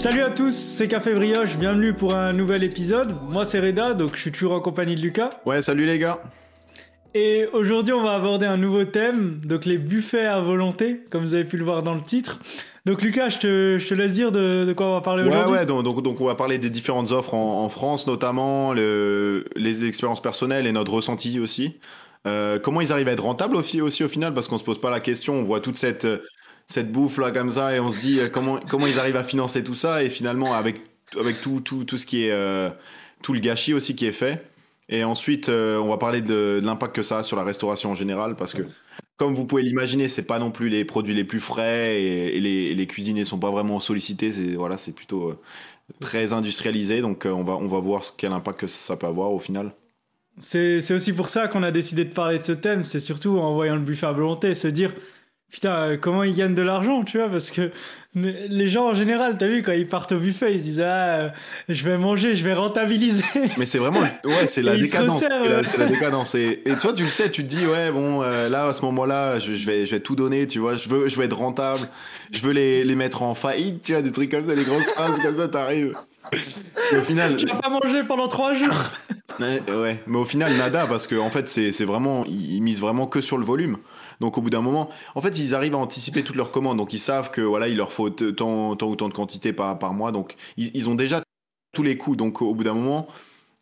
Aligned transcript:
Salut 0.00 0.22
à 0.22 0.30
tous, 0.30 0.56
c'est 0.56 0.86
Café 0.86 1.12
Brioche, 1.12 1.58
bienvenue 1.58 1.92
pour 1.92 2.14
un 2.14 2.32
nouvel 2.32 2.64
épisode. 2.64 3.14
Moi 3.22 3.44
c'est 3.44 3.60
Reda, 3.60 3.92
donc 3.92 4.16
je 4.16 4.20
suis 4.22 4.30
toujours 4.30 4.52
en 4.52 4.60
compagnie 4.60 4.94
de 4.94 5.02
Lucas. 5.02 5.28
Ouais, 5.44 5.60
salut 5.60 5.84
les 5.84 5.98
gars. 5.98 6.22
Et 7.12 7.46
aujourd'hui 7.52 7.92
on 7.92 8.02
va 8.02 8.14
aborder 8.14 8.46
un 8.46 8.56
nouveau 8.56 8.86
thème, 8.86 9.42
donc 9.44 9.66
les 9.66 9.76
buffets 9.76 10.24
à 10.24 10.40
volonté, 10.40 11.02
comme 11.10 11.20
vous 11.20 11.34
avez 11.34 11.44
pu 11.44 11.58
le 11.58 11.64
voir 11.66 11.82
dans 11.82 11.92
le 11.92 12.00
titre. 12.00 12.38
Donc 12.86 13.02
Lucas, 13.02 13.28
je 13.28 13.40
te, 13.40 13.92
laisse 13.92 14.14
dire 14.14 14.32
de, 14.32 14.72
quoi 14.74 14.86
on 14.86 14.94
va 14.94 15.00
parler 15.02 15.24
aujourd'hui. 15.24 15.52
Ouais, 15.52 15.58
ouais, 15.58 15.66
donc, 15.66 16.02
donc, 16.02 16.18
on 16.18 16.24
va 16.24 16.34
parler 16.34 16.56
des 16.56 16.70
différentes 16.70 17.12
offres 17.12 17.34
en, 17.34 17.68
France 17.68 18.06
notamment, 18.06 18.72
les 18.72 19.84
expériences 19.84 20.22
personnelles 20.22 20.66
et 20.66 20.72
notre 20.72 20.94
ressenti 20.94 21.38
aussi. 21.38 21.78
Euh, 22.26 22.58
comment 22.58 22.80
ils 22.80 22.90
arrivent 22.90 23.08
à 23.08 23.12
être 23.12 23.22
rentables 23.22 23.54
aussi, 23.54 23.82
aussi 23.82 24.02
au 24.02 24.08
final 24.08 24.32
Parce 24.32 24.48
qu'on 24.48 24.58
se 24.58 24.64
pose 24.64 24.80
pas 24.80 24.90
la 24.90 25.00
question, 25.00 25.34
on 25.34 25.42
voit 25.42 25.60
toute 25.60 25.76
cette 25.76 26.06
cette 26.70 26.92
bouffe 26.92 27.18
là 27.18 27.32
comme 27.32 27.50
ça 27.50 27.74
et 27.74 27.80
on 27.80 27.90
se 27.90 27.98
dit 27.98 28.20
euh, 28.20 28.28
comment 28.28 28.58
comment 28.68 28.86
ils 28.86 28.98
arrivent 28.98 29.16
à 29.16 29.24
financer 29.24 29.64
tout 29.64 29.74
ça 29.74 30.04
et 30.04 30.08
finalement 30.08 30.54
avec 30.54 30.80
avec 31.18 31.40
tout 31.40 31.60
tout 31.60 31.84
tout 31.84 31.98
ce 31.98 32.06
qui 32.06 32.24
est 32.24 32.30
euh, 32.30 32.70
tout 33.22 33.32
le 33.32 33.40
gâchis 33.40 33.74
aussi 33.74 33.96
qui 33.96 34.06
est 34.06 34.12
fait. 34.12 34.46
Et 34.88 35.04
ensuite 35.04 35.48
euh, 35.48 35.78
on 35.78 35.88
va 35.88 35.98
parler 35.98 36.22
de, 36.22 36.60
l'impact 36.62 36.94
que 36.94 37.02
ça 37.02 37.18
a 37.18 37.22
sur 37.22 37.36
la 37.36 37.44
restauration 37.44 37.90
en 37.90 37.94
général 37.94 38.36
parce 38.36 38.54
que 38.54 38.62
comme 39.16 39.34
vous 39.34 39.46
pouvez 39.46 39.62
l'imaginer 39.62 40.08
c'est 40.08 40.26
pas 40.26 40.38
non 40.38 40.50
plus 40.50 40.68
les 40.68 40.84
produits 40.84 41.14
les 41.14 41.24
plus 41.24 41.40
frais 41.40 42.00
et, 42.00 42.40
les, 42.40 42.74
les 42.74 42.86
cuisiniers 42.86 43.24
sont 43.24 43.38
pas 43.38 43.50
vraiment 43.50 43.80
sollicités 43.80 44.32
c'est 44.32 44.54
voilà 44.54 44.76
plutôt 44.94 45.40
très 46.00 46.32
industrialisé 46.32 47.02
donc 47.02 47.26
on 47.26 47.42
va 47.42 47.54
on 47.54 47.66
va 47.66 47.78
voir 47.78 48.02
quel 48.16 48.32
impact 48.32 48.60
que 48.60 48.66
ça 48.68 48.96
peut 48.96 49.08
avoir 49.08 49.32
au 49.32 49.40
final. 49.40 49.72
C'est 50.38 50.92
aussi 50.92 51.12
pour 51.12 51.28
ça 51.28 51.48
qu'on 51.48 51.62
a 51.64 51.70
décidé 51.70 52.04
de 52.04 52.14
parler 52.14 52.38
de 52.38 52.44
ce 52.44 52.52
thème 52.52 52.84
c'est 52.84 53.00
surtout 53.00 53.38
en 53.38 53.54
voyant 53.54 53.74
le 53.74 53.82
buffet 53.82 54.06
à 54.06 54.12
volonté 54.12 54.54
se 54.54 54.68
dire 54.68 54.94
putain, 55.50 55.74
euh, 55.74 55.96
comment 55.96 56.22
ils 56.22 56.34
gagnent 56.34 56.54
de 56.54 56.62
l'argent, 56.62 57.02
tu 57.02 57.18
vois, 57.18 57.28
parce 57.28 57.50
que 57.50 57.70
les 58.14 58.68
gens 58.68 58.88
en 58.88 58.94
général, 58.94 59.36
t'as 59.38 59.46
vu, 59.46 59.62
quand 59.62 59.72
ils 59.72 59.86
partent 59.86 60.12
au 60.12 60.18
buffet, 60.18 60.54
ils 60.54 60.58
se 60.58 60.64
disent, 60.64 60.80
ah, 60.80 60.84
euh, 60.84 61.28
je 61.68 61.84
vais 61.84 61.96
manger, 61.96 62.34
je 62.34 62.42
vais 62.42 62.54
rentabiliser. 62.54 63.24
Mais 63.56 63.66
c'est 63.66 63.78
vraiment, 63.78 64.00
ouais, 64.00 64.46
c'est 64.46 64.62
la, 64.62 64.76
décadence. 64.76 65.22
C'est 65.64 65.78
la, 65.78 65.86
décadence. 65.86 66.34
Et, 66.34 66.62
et, 66.64 66.76
toi, 66.76 66.92
tu 66.92 67.04
le 67.04 67.08
sais, 67.08 67.30
tu 67.30 67.42
te 67.44 67.48
dis, 67.48 67.66
ouais, 67.66 67.90
bon, 67.92 68.22
euh, 68.22 68.48
là, 68.48 68.66
à 68.66 68.72
ce 68.72 68.82
moment-là, 68.82 69.38
je, 69.38 69.52
vais, 69.52 69.86
je 69.86 69.90
vais 69.92 70.00
tout 70.00 70.16
donner, 70.16 70.46
tu 70.46 70.58
vois, 70.58 70.74
je 70.74 70.88
veux, 70.88 71.08
je 71.08 71.16
veux 71.16 71.24
être 71.24 71.36
rentable, 71.36 71.88
je 72.32 72.40
veux 72.40 72.52
les, 72.52 72.84
les 72.84 72.94
mettre 72.94 73.22
en 73.22 73.34
faillite, 73.34 73.82
tu 73.82 73.92
vois, 73.92 74.02
des 74.02 74.12
trucs 74.12 74.30
comme 74.30 74.46
ça, 74.46 74.54
des 74.54 74.64
grosses 74.64 74.92
phrases 74.92 75.20
comme 75.20 75.36
ça, 75.36 75.48
t'arrives. 75.48 75.96
au 76.92 77.00
final. 77.00 77.36
Pas 77.62 77.68
manger 77.68 78.02
pendant 78.06 78.28
trois 78.28 78.54
jours. 78.54 78.74
ouais, 79.40 80.00
mais 80.06 80.18
au 80.18 80.24
final, 80.24 80.56
nada, 80.56 80.86
parce 80.86 81.06
que, 81.06 81.16
en 81.16 81.30
fait, 81.30 81.48
c'est 81.48 81.84
vraiment, 81.84 82.24
ils 82.26 82.60
misent 82.60 82.80
vraiment 82.80 83.06
que 83.06 83.20
sur 83.20 83.38
le 83.38 83.44
volume. 83.44 83.78
Donc 84.20 84.38
au 84.38 84.42
bout 84.42 84.50
d'un 84.50 84.60
moment, 84.60 84.90
en 85.14 85.20
fait, 85.20 85.38
ils 85.38 85.54
arrivent 85.54 85.74
à 85.74 85.78
anticiper 85.78 86.22
toutes 86.22 86.36
leurs 86.36 86.50
commandes. 86.50 86.76
Donc 86.76 86.92
ils 86.92 87.00
savent 87.00 87.30
que 87.30 87.40
voilà, 87.40 87.68
il 87.68 87.76
leur 87.76 87.92
faut 87.92 88.10
tant, 88.10 88.76
tant 88.76 88.88
ou 88.88 88.96
tant 88.96 89.08
de 89.08 89.14
quantité 89.14 89.52
par, 89.52 89.78
par 89.78 89.94
mois. 89.94 90.12
Donc 90.12 90.36
ils, 90.56 90.88
ont 90.88 90.94
déjà 90.94 91.22
tous 91.72 91.82
les 91.82 91.96
coûts. 91.96 92.16
Donc 92.16 92.42
au 92.42 92.54
bout 92.54 92.64
d'un 92.64 92.74
moment, 92.74 93.08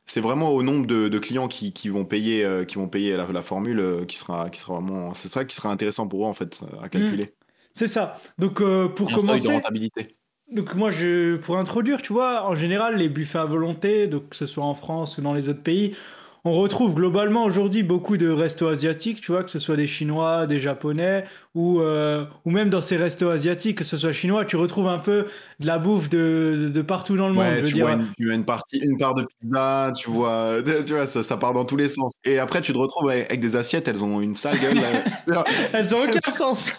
c'est 0.04 0.20
vraiment 0.20 0.50
au 0.50 0.62
nombre 0.62 0.86
de, 0.86 1.18
clients 1.18 1.48
qui, 1.48 1.72
qui, 1.72 1.88
vont 1.88 2.04
payer, 2.04 2.44
euh, 2.44 2.64
qui 2.64 2.76
vont 2.76 2.88
payer 2.88 3.16
la, 3.16 3.42
formule 3.42 3.78
euh, 3.78 4.04
qui 4.04 4.18
sera, 4.18 4.50
qui 4.50 4.60
sera 4.60 4.74
vraiment, 4.74 5.14
c'est 5.14 5.28
ça 5.28 5.44
qui 5.44 5.54
sera 5.54 5.70
intéressant 5.70 6.08
pour 6.08 6.24
eux 6.24 6.28
en 6.28 6.32
fait 6.32 6.60
à 6.82 6.88
calculer. 6.88 7.24
Mmh. 7.24 7.44
C'est 7.74 7.88
ça. 7.88 8.18
Donc 8.38 8.60
euh, 8.60 8.88
pour 8.88 9.08
commencer. 9.08 9.48
De 9.48 9.52
rentabilité. 9.52 10.16
Donc 10.50 10.74
moi, 10.74 10.90
je, 10.90 11.36
pour 11.36 11.58
introduire, 11.58 12.00
tu 12.00 12.14
vois, 12.14 12.48
en 12.48 12.54
général, 12.54 12.96
les 12.96 13.10
buffets 13.10 13.38
à 13.38 13.44
volonté, 13.44 14.06
donc 14.06 14.30
que 14.30 14.36
ce 14.36 14.46
soit 14.46 14.64
en 14.64 14.74
France 14.74 15.18
ou 15.18 15.20
dans 15.20 15.34
les 15.34 15.50
autres 15.50 15.62
pays, 15.62 15.94
on 16.44 16.52
retrouve 16.52 16.94
globalement 16.94 17.44
aujourd'hui 17.44 17.82
beaucoup 17.82 18.16
de 18.16 18.28
restos 18.28 18.68
asiatiques, 18.68 19.20
tu 19.20 19.32
vois, 19.32 19.44
que 19.44 19.50
ce 19.50 19.58
soit 19.58 19.76
des 19.76 19.86
Chinois, 19.86 20.46
des 20.46 20.58
Japonais, 20.58 21.24
ou, 21.58 21.80
euh, 21.80 22.24
ou 22.44 22.52
même 22.52 22.70
dans 22.70 22.80
ces 22.80 22.96
restos 22.96 23.30
asiatiques, 23.30 23.78
que 23.78 23.84
ce 23.84 23.96
soit 23.96 24.12
chinois, 24.12 24.44
tu 24.44 24.54
retrouves 24.54 24.86
un 24.86 25.00
peu 25.00 25.26
de 25.58 25.66
la 25.66 25.78
bouffe 25.78 26.08
de, 26.08 26.70
de 26.72 26.82
partout 26.82 27.16
dans 27.16 27.26
le 27.26 27.34
monde. 27.34 27.46
Je 27.56 27.64
tu, 27.64 27.80
vois 27.80 27.94
une, 27.94 28.06
tu 28.16 28.26
vois 28.26 28.34
une, 28.36 28.44
partie, 28.44 28.78
une 28.78 28.96
part 28.96 29.16
de 29.16 29.24
pizza, 29.24 29.92
tu 29.96 30.08
vois, 30.08 30.58
tu 30.86 30.92
vois 30.92 31.08
ça, 31.08 31.24
ça, 31.24 31.36
part 31.36 31.54
dans 31.54 31.64
tous 31.64 31.76
les 31.76 31.88
sens. 31.88 32.12
Et 32.24 32.38
après, 32.38 32.60
tu 32.60 32.72
te 32.72 32.78
retrouves 32.78 33.10
avec, 33.10 33.40
des 33.40 33.56
assiettes, 33.56 33.88
elles 33.88 34.04
ont 34.04 34.20
une 34.20 34.34
sale 34.34 34.60
gueule. 34.60 34.78
elles 35.72 35.92
ont 35.92 35.98
aucun 35.98 36.18
sens. 36.32 36.70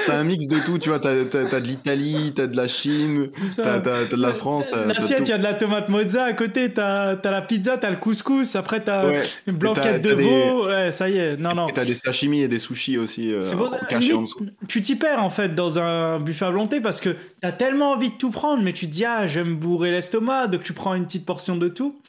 C'est 0.00 0.12
un 0.12 0.24
mix 0.24 0.48
de 0.48 0.58
tout, 0.58 0.78
tu 0.78 0.88
vois, 0.88 0.98
t'as 0.98 1.10
as, 1.12 1.60
de 1.60 1.66
l'Italie, 1.68 2.32
t'as 2.34 2.48
de 2.48 2.56
la 2.56 2.66
Chine, 2.66 3.30
t'as 3.54 3.78
de 3.78 4.16
la 4.16 4.32
France. 4.32 4.66
L'assiette, 4.72 5.20
il 5.20 5.28
y 5.28 5.32
a 5.32 5.38
de 5.38 5.44
la 5.44 5.54
tomate 5.54 5.88
mozza 5.88 6.24
à 6.24 6.32
côté, 6.32 6.72
t'as 6.72 7.16
as 7.16 7.30
la 7.30 7.42
pizza, 7.42 7.78
t'as 7.78 7.90
le 7.90 7.96
couscous, 7.96 8.56
après 8.56 8.82
t'as 8.82 9.04
une 9.46 9.56
blanquette 9.56 10.02
de 10.02 10.14
veau, 10.14 10.66
ouais, 10.66 10.90
ça 10.90 11.08
y 11.08 11.16
est, 11.16 11.36
non, 11.36 11.54
non. 11.54 11.66
T'as 11.66 11.84
des 11.84 11.94
sashimi 11.94 12.42
et 12.42 12.48
des 12.48 12.58
sushis 12.58 12.98
aussi 12.98 13.32
euh, 13.32 13.40
cachés 13.88 14.14
en 14.14 14.22
dessous. 14.22 14.46
Tu 14.68 14.82
t'y 14.82 14.96
perds 14.96 15.22
en 15.22 15.30
fait 15.30 15.54
dans 15.54 15.78
un 15.78 16.20
buffet 16.20 16.44
à 16.44 16.50
volonté 16.50 16.80
parce 16.80 17.00
que 17.00 17.16
t'as 17.40 17.52
tellement 17.52 17.92
envie 17.92 18.10
de 18.10 18.16
tout 18.16 18.30
prendre, 18.30 18.62
mais 18.62 18.72
tu 18.72 18.86
te 18.86 18.92
dis, 18.92 19.04
ah, 19.04 19.26
j'aime 19.26 19.56
bourrer 19.56 19.90
l'estomac, 19.90 20.48
donc 20.48 20.62
tu 20.62 20.72
prends 20.72 20.94
une 20.94 21.04
petite 21.04 21.26
portion 21.26 21.56
de 21.56 21.68
tout. 21.68 22.00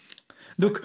Donc, 0.58 0.82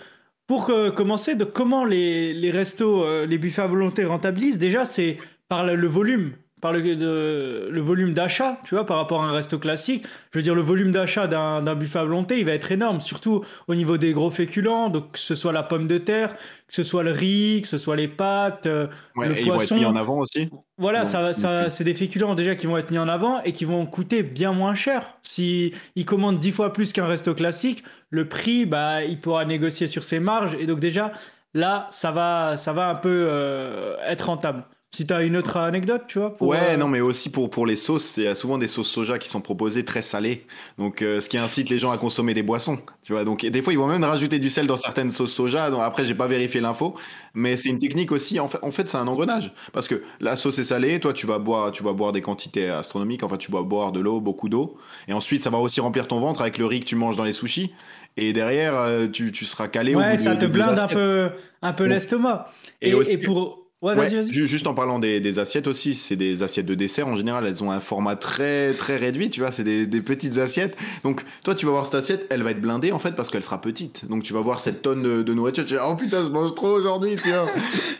pour 0.46 0.70
euh, 0.70 0.90
commencer, 0.90 1.34
de 1.34 1.44
comment 1.44 1.84
les, 1.84 2.34
les 2.34 2.50
restos, 2.50 3.04
euh, 3.04 3.26
les 3.26 3.38
buffets 3.38 3.62
à 3.62 3.66
volonté 3.66 4.04
rentabilisent, 4.04 4.58
déjà, 4.58 4.84
c'est 4.84 5.18
par 5.48 5.64
le 5.64 5.86
volume 5.86 6.32
par 6.64 6.72
le, 6.72 6.80
de, 6.80 7.69
le 7.70 7.80
volume 7.82 8.14
d'achat, 8.14 8.58
tu 8.64 8.75
vois, 8.75 8.86
par 8.86 8.97
rapport 8.97 9.22
à 9.22 9.26
un 9.26 9.32
resto 9.32 9.58
classique. 9.58 10.06
Je 10.32 10.38
veux 10.38 10.42
dire, 10.42 10.54
le 10.54 10.62
volume 10.62 10.92
d'achat 10.92 11.26
d'un 11.26 11.75
buffet 11.75 11.98
à 11.98 12.04
volonté, 12.04 12.38
il 12.38 12.47
va 12.47 12.52
être 12.52 12.72
énorme, 12.72 13.02
surtout 13.02 13.44
au 13.69 13.75
niveau 13.75 13.98
des 13.98 14.14
gros 14.14 14.30
féculents, 14.30 14.88
donc 14.88 15.12
que 15.12 15.19
ce 15.19 15.34
soit 15.34 15.53
la 15.53 15.62
pomme 15.62 15.86
de 15.86 15.98
terre, 15.98 16.34
que 16.66 16.74
ce 16.74 16.82
soit 16.82 17.03
le 17.03 17.10
riz, 17.10 17.60
que 17.60 17.69
ce 17.69 17.76
soit 17.76 17.97
les 17.97 18.08
pâtes, 18.08 18.64
euh, 18.64 18.86
le 19.14 19.36
et 19.36 19.42
poisson. 19.42 19.76
Ils 19.76 19.84
vont 19.84 19.91
être 19.91 19.92
mis 19.92 19.98
en 19.98 20.00
avant 20.00 20.20
aussi. 20.20 20.48
Voilà, 20.78 21.04
ça, 21.04 21.34
ça, 21.34 21.69
c'est 21.69 21.84
des 21.84 21.94
féculents 21.94 22.34
déjà 22.34 22.54
qui 22.54 22.66
vont 22.66 22.78
être 22.78 22.91
mis 22.91 22.97
en 22.98 23.08
avant 23.08 23.42
et 23.42 23.53
qui 23.53 23.66
vont 23.66 23.84
coûter 23.84 24.22
bien 24.22 24.54
moins 24.54 24.74
cher. 24.74 25.19
Si 25.22 25.74
ils 25.97 26.06
commandent 26.06 26.38
dix 26.38 26.50
fois 26.50 26.72
plus 26.72 26.94
qu'un 26.94 27.06
resto 27.06 27.34
classique, 27.34 27.84
le 28.08 28.26
prix, 28.26 28.64
bah, 28.64 29.04
il 29.04 29.20
pourra 29.20 29.44
négocier 29.44 29.86
sur 29.86 30.03
ses 30.03 30.19
marges 30.19 30.56
et 30.58 30.64
donc 30.64 30.80
déjà 30.80 31.12
là, 31.53 31.88
ça 31.91 32.10
va, 32.10 32.56
ça 32.56 32.72
va 32.72 32.88
un 32.88 32.94
peu 32.94 33.26
euh, 33.28 33.98
être 34.06 34.28
rentable. 34.28 34.64
Si 34.94 35.09
t'as 35.09 35.25
une 35.25 35.37
autre 35.37 35.56
anecdote, 35.56 36.03
tu 36.06 36.21
vois 36.21 36.37
Ouais, 36.38 36.56
euh, 36.69 36.77
non, 36.77 36.87
mais 36.87 37.00
aussi 37.00 37.28
pour, 37.28 37.50
pour 37.50 37.66
les 37.66 37.75
sauces, 37.75 38.16
il 38.16 38.22
y 38.22 38.27
a 38.28 38.37
souvent 38.37 38.59
des 38.59 38.69
sauces 38.69 38.88
soja 38.88 39.19
qui 39.19 39.28
sont 39.28 39.41
proposées 39.41 39.84
très 39.84 40.03
salées. 40.03 40.47
Donc, 40.78 41.03
euh, 41.03 41.21
ce 41.21 41.28
qui 41.28 41.37
incite 41.37 41.69
les 41.69 41.81
gens 41.81 41.91
à 41.91 41.99
consommer 41.99 42.32
des 42.32 42.44
boissons, 42.44 42.78
tu 43.03 43.12
vois. 43.12 43.25
Donc, 43.25 43.44
des 43.44 43.60
fois, 43.60 43.72
ils 43.72 43.77
vont 43.77 43.88
même 43.88 44.04
rajouter 44.04 44.38
du 44.38 44.49
sel 44.49 44.69
dans 44.69 44.77
certaines 44.77 45.10
sauces 45.10 45.33
soja. 45.33 45.69
Donc, 45.72 45.81
après, 45.83 46.04
j'ai 46.04 46.15
pas 46.15 46.28
vérifié 46.28 46.60
l'info, 46.60 46.94
mais 47.34 47.56
c'est 47.56 47.71
une 47.71 47.81
technique 47.81 48.12
aussi. 48.12 48.38
En 48.38 48.47
fait, 48.47 48.59
en 48.62 48.71
fait 48.71 48.88
c'est 48.88 48.97
un 48.97 49.09
engrenage. 49.09 49.53
Parce 49.72 49.88
que 49.88 50.00
la 50.21 50.37
sauce 50.37 50.60
est 50.60 50.65
salée, 50.65 51.00
toi, 51.00 51.12
tu 51.12 51.27
vas 51.27 51.41
boire, 51.41 51.72
tu 51.72 51.83
vas 51.83 51.93
boire 51.93 52.12
des 52.12 52.21
quantités 52.21 52.71
astronomiques. 52.71 53.25
Enfin, 53.25 53.37
tu 53.37 53.50
vas 53.50 53.62
boire 53.62 53.91
de 53.91 53.99
l'eau, 53.99 54.21
beaucoup 54.21 54.49
d'eau. 54.49 54.77
Et 55.09 55.12
ensuite, 55.12 55.43
ça 55.43 55.50
va 55.50 55.59
aussi 55.59 55.81
remplir 55.81 56.06
ton 56.06 56.21
ventre 56.21 56.41
avec 56.41 56.56
le 56.56 56.66
riz 56.66 56.78
que 56.78 56.87
tu 56.87 56.94
manges 56.94 57.16
dans 57.16 57.25
les 57.25 57.33
sushis. 57.33 57.75
Et 58.16 58.33
derrière, 58.33 58.77
euh, 58.77 59.09
tu, 59.09 59.33
tu 59.33 59.44
seras 59.44 59.66
calé 59.66 59.97
ouais, 59.97 60.06
au 60.06 60.10
bout 60.12 60.16
ça 60.16 60.37
te 60.37 60.44
blinde 60.44 60.78
un 60.78 60.87
peu, 60.87 61.31
un 61.62 61.72
peu 61.72 61.84
l'estomac. 61.87 62.47
Et, 62.81 62.91
et 62.91 63.19
pour 63.19 63.63
Ouais, 63.84 63.95
vas-y, 63.95 64.15
vas-y. 64.15 64.33
Juste 64.33 64.67
en 64.67 64.72
parlant 64.72 64.99
des, 64.99 65.39
assiettes 65.39 65.67
aussi, 65.67 65.93
c'est 65.95 66.17
des 66.17 66.43
assiettes 66.43 66.65
de 66.65 66.75
dessert 66.75 67.06
en 67.06 67.17
général, 67.17 67.47
elles 67.47 67.62
ont 67.62 67.71
un 67.71 67.81
format 67.81 68.17
très 68.17 68.72
très 68.72 68.97
réduit, 68.97 69.28
tu 69.28 69.41
vois, 69.41 69.50
c'est 69.50 69.62
des, 69.62 70.00
petites 70.00 70.39
assiettes. 70.39 70.75
Donc 71.03 71.22
toi, 71.43 71.55
tu 71.55 71.67
vas 71.67 71.72
voir 71.72 71.84
cette 71.84 71.97
assiette, 71.97 72.27
elle 72.31 72.43
va 72.43 72.53
être 72.53 72.61
blindée 72.62 72.93
en 72.93 72.99
fait 72.99 73.12
parce 73.12 73.28
qu'elle 73.28 73.43
sera 73.43 73.61
petite. 73.61 74.09
Donc 74.09 74.22
tu 74.22 74.33
vas 74.33 74.41
voir 74.41 74.59
cette 74.59 74.81
tonne 74.81 75.22
de, 75.22 75.34
nourriture, 75.34 75.67
tu 75.67 75.75
vas 75.75 75.87
oh 75.87 75.97
putain, 75.97 76.25
je 76.25 76.31
mange 76.31 76.55
trop 76.55 76.69
aujourd'hui, 76.69 77.17
tu 77.22 77.28
vois. 77.28 77.47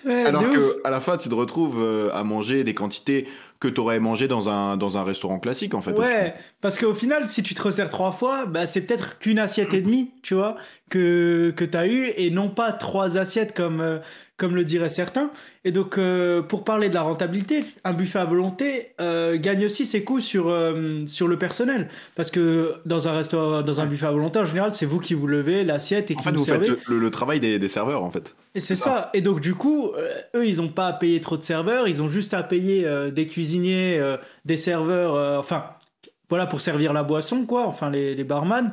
Alors 0.27 0.49
que 0.49 0.81
à 0.85 0.91
la 0.91 1.03
fin, 1.03 1.19
tu 1.19 1.29
te 1.29 1.35
retrouves 1.35 1.83
euh, 1.83 2.11
à 2.15 2.25
manger 2.25 2.65
des 2.65 2.73
quantités 2.73 3.27
que 3.61 3.69
tu 3.69 3.81
aurais 3.81 4.01
mangé 4.01 4.29
dans 4.29 4.51
un, 4.51 4.77
dans 4.77 4.99
un 4.99 5.05
restaurant 5.05 5.39
classique 5.39 5.75
en 5.75 5.81
fait. 5.81 5.93
Ouais, 5.93 6.35
parce 6.61 6.79
qu'au 6.79 6.95
final, 6.95 7.31
si 7.31 7.43
tu 7.43 7.55
te 7.55 7.63
resserres 7.63 7.89
trois 7.89 8.13
fois, 8.13 8.45
bah, 8.45 8.67
c'est 8.67 8.83
peut-être 8.83 9.19
qu'une 9.19 9.39
assiette 9.39 9.73
et 9.73 9.81
demie, 9.81 10.11
tu 10.23 10.35
vois, 10.35 10.57
que, 10.91 11.53
que 11.57 11.65
tu 11.65 11.77
as 11.77 11.87
eu 11.87 12.13
et 12.17 12.31
non 12.31 12.51
pas 12.51 12.73
trois 12.73 13.17
assiettes 13.17 13.57
comme, 13.57 13.81
euh, 13.81 13.99
comme 14.37 14.57
le 14.57 14.65
diraient 14.65 14.89
certains. 14.89 15.31
Et 15.65 15.71
donc, 15.71 15.97
euh, 15.97 16.43
pour 16.43 16.65
parler 16.65 16.89
de 16.89 16.95
la 16.95 17.03
rentabilité, 17.03 17.65
un 17.85 17.93
buffet 17.93 18.19
à 18.19 18.25
volonté 18.25 18.95
euh, 19.01 19.39
gagne 19.39 19.65
aussi 19.65 19.87
ses 19.87 20.03
coûts 20.03 20.21
sur, 20.21 20.49
euh, 20.49 21.01
sur 21.07 21.29
le 21.29 21.39
personnel. 21.39 21.89
Parce 22.17 22.33
que 22.33 22.75
dans 22.85 23.07
un 23.07 23.13
restaurant, 23.13 23.63
dans 23.63 23.81
un 23.81 23.87
buffet 23.87 24.07
à 24.07 24.11
volonté, 24.11 24.41
en 24.41 24.45
général, 24.45 24.75
c'est 24.75 24.87
vous 24.87 24.99
qui 24.99 25.15
vous 25.15 25.29
levez 25.29 25.63
l'assiette 25.63 26.11
et 26.11 26.17
qui 26.17 26.29
vous, 26.29 26.45
servez. 26.45 26.71
Faites 26.71 26.89
le, 26.89 27.11
travail 27.11 27.39
des, 27.39 27.69
serveurs, 27.69 28.03
en 28.03 28.11
fait. 28.11 28.35
Et 28.57 28.61
c'est 28.61 28.77
ça. 28.77 29.11
Et 29.15 29.21
donc, 29.21 29.41
du 29.41 29.55
coup, 29.55 29.93
eux, 30.35 30.47
ils 30.47 30.57
n'ont 30.57 30.69
pas 30.69 30.89
à 30.89 30.93
payer 30.93 31.21
trop 31.21 31.37
de 31.37 31.45
serveurs, 31.45 31.87
ils 31.87 32.03
ont 32.03 32.09
juste 32.09 32.35
à 32.35 32.43
payer 32.43 32.89
des 33.13 33.27
cuisiniers, 33.27 34.01
des 34.45 34.57
serveurs, 34.57 35.39
enfin, 35.39 35.65
voilà, 36.29 36.47
pour 36.47 36.61
servir 36.61 36.93
la 36.93 37.05
boisson, 37.05 37.47
quoi, 37.47 37.67
enfin, 37.67 37.91
les, 37.91 38.15
les 38.15 38.25
barman. 38.25 38.73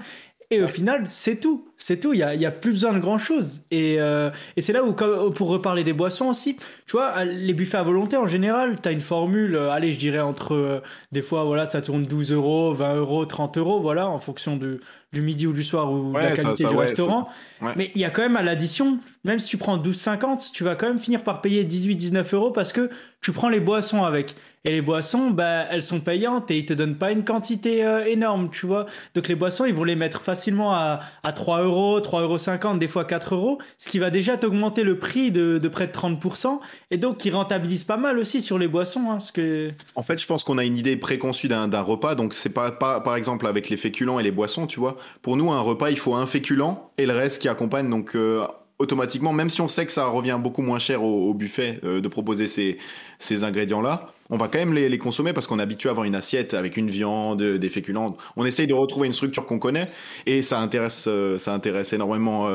Et 0.50 0.62
au 0.62 0.68
final, 0.68 1.06
c'est 1.10 1.40
tout. 1.40 1.71
C'est 1.84 2.00
tout. 2.00 2.14
Il 2.14 2.18
n'y 2.18 2.24
a, 2.24 2.36
y 2.36 2.46
a, 2.46 2.52
plus 2.52 2.74
besoin 2.74 2.94
de 2.94 3.00
grand-chose. 3.00 3.62
Et, 3.72 3.96
euh, 4.00 4.30
et 4.56 4.62
c'est 4.62 4.72
là 4.72 4.84
où, 4.84 4.94
pour 4.94 5.48
reparler 5.50 5.84
des 5.84 5.94
boissons 5.94 6.28
aussi, 6.28 6.56
tu 6.86 6.92
vois, 6.92 7.24
les 7.26 7.56
buffets 7.56 7.78
à 7.78 7.82
volonté, 7.82 8.18
en 8.18 8.28
général, 8.28 8.80
tu 8.80 8.88
as 8.88 8.92
une 8.92 9.02
formule, 9.02 9.56
euh, 9.56 9.72
allez, 9.72 9.92
je 9.92 9.98
dirais 9.98 10.20
entre, 10.20 10.54
euh, 10.54 10.80
des 11.12 11.24
fois, 11.24 11.44
voilà, 11.44 11.66
ça 11.66 11.82
tourne 11.82 12.06
12 12.06 12.34
euros, 12.34 12.72
20 12.76 12.98
euros, 12.98 13.26
30 13.26 13.58
euros, 13.58 13.80
voilà, 13.80 14.08
en 14.08 14.20
fonction 14.20 14.58
du, 14.58 14.80
du 15.12 15.24
midi 15.24 15.48
ou 15.48 15.54
du 15.54 15.64
soir 15.64 15.92
ou 15.92 16.14
de 16.14 16.20
la 16.20 16.34
qualité 16.34 16.66
du 16.66 16.76
restaurant. 16.76 17.28
Mais 17.76 17.92
il 17.96 18.02
y 18.02 18.06
a 18.06 18.12
quand 18.12 18.22
même 18.22 18.38
à 18.38 18.44
l'addition, 18.44 19.00
même 19.24 19.40
si 19.40 19.50
tu 19.50 19.58
prends 19.58 19.78
12,50, 19.78 20.52
tu 20.52 20.64
vas 20.64 20.76
quand 20.76 20.88
même 20.88 21.00
finir 21.00 21.24
par 21.24 21.42
payer 21.42 21.64
18-19 21.66 22.36
euros 22.36 22.52
parce 22.52 22.74
que 22.74 22.92
tu 23.22 23.32
prends 23.32 23.50
les 23.50 23.60
boissons 23.60 24.04
avec. 24.04 24.36
Et 24.64 24.72
les 24.72 24.82
boissons, 24.82 25.32
bah, 25.32 25.66
elles 25.72 25.82
sont 25.82 26.02
payantes 26.02 26.52
et 26.52 26.60
ils 26.60 26.66
te 26.66 26.74
donnent 26.74 26.98
pas 26.98 27.12
une 27.12 27.24
quantité 27.24 27.84
euh, 27.84 28.06
énorme, 28.06 28.50
tu 28.52 28.68
vois. 28.68 28.86
Donc 29.16 29.28
les 29.28 29.34
boissons, 29.34 29.66
ils 29.66 29.74
vont 29.74 29.84
les 29.84 29.96
mettre 29.96 30.22
facilement 30.22 30.76
à, 30.76 31.00
à 31.24 31.34
3 31.34 31.64
euros, 31.64 31.71
3,50 31.72 32.68
euros, 32.68 32.78
des 32.78 32.88
fois 32.88 33.06
4 33.06 33.36
euros, 33.36 33.60
ce 33.78 33.90
qui 33.90 34.00
va 34.00 34.10
déjà 34.10 34.38
t'augmenter 34.38 34.84
le 34.84 34.98
prix 34.98 35.32
de, 35.32 35.58
de, 35.58 35.68
près 35.68 35.88
de 35.88 35.92
30%. 35.92 36.60
Et 36.92 36.98
donc, 36.98 37.18
qui 37.18 37.32
rentabilise 37.32 37.84
pas 37.84 37.98
mal 37.98 38.18
aussi 38.18 38.42
sur 38.42 38.58
les 38.58 38.68
boissons. 38.68 39.10
Hein, 39.10 39.14
parce 39.14 39.32
que... 39.32 39.72
En 39.96 40.04
fait, 40.04 40.20
je 40.20 40.26
pense 40.26 40.44
qu'on 40.44 40.58
a 40.58 40.64
une 40.64 40.78
idée 40.78 40.98
préconçue 40.98 41.48
d'un 41.48 41.82
repas. 41.82 42.16
Donc, 42.16 42.34
c'est 42.34 42.50
pas, 42.50 42.72
pas, 42.72 43.00
par 43.00 43.16
exemple, 43.16 43.48
avec 43.48 43.70
les 43.70 43.78
féculents 43.78 44.20
et 44.20 44.24
les 44.24 44.32
boissons, 44.32 44.68
tu 44.68 44.80
vois. 44.80 44.98
Pour 45.22 45.38
nous, 45.38 45.52
un 45.52 45.62
repas, 45.62 45.90
il 45.90 45.98
faut 45.98 46.16
un 46.16 46.26
féculent 46.26 46.76
et 46.98 47.06
le 47.06 47.14
reste 47.14 47.42
qui 47.42 47.50
accompagne. 47.50 47.90
Donc, 47.90 48.16
euh, 48.16 48.46
automatiquement, 48.80 49.32
même 49.32 49.50
si 49.50 49.62
on 49.62 49.68
sait 49.68 49.86
que 49.86 49.92
ça 49.92 50.06
revient 50.08 50.40
beaucoup 50.42 50.62
moins 50.62 50.80
cher 50.80 51.04
au, 51.04 51.34
buffet 51.34 51.80
euh, 51.84 52.02
de 52.02 52.08
proposer 52.08 52.48
ces, 52.48 52.78
ces 53.20 53.44
ingrédients-là, 53.44 54.12
on 54.32 54.38
va 54.38 54.48
quand 54.48 54.58
même 54.58 54.74
les, 54.74 54.98
consommer 54.98 55.34
parce 55.34 55.46
qu'on 55.46 55.60
est 55.60 55.64
habitué 55.64 55.90
à 55.90 55.92
avoir 55.92 56.06
une 56.06 56.16
assiette 56.16 56.54
avec 56.54 56.78
une 56.78 56.90
viande, 56.90 57.42
des 57.42 57.70
féculents. 57.70 58.18
On 58.36 58.46
essaye 58.46 58.66
de 58.66 58.74
retrouver 58.74 59.08
une 59.08 59.14
structure 59.14 59.46
qu'on 59.46 59.60
connaît 59.60 59.88
et 60.26 60.42
ça 60.42 60.60
intéresse, 60.60 61.06
euh, 61.08 61.38
ça 61.38 61.54
intéresse 61.54 61.94
énormément 61.94 62.50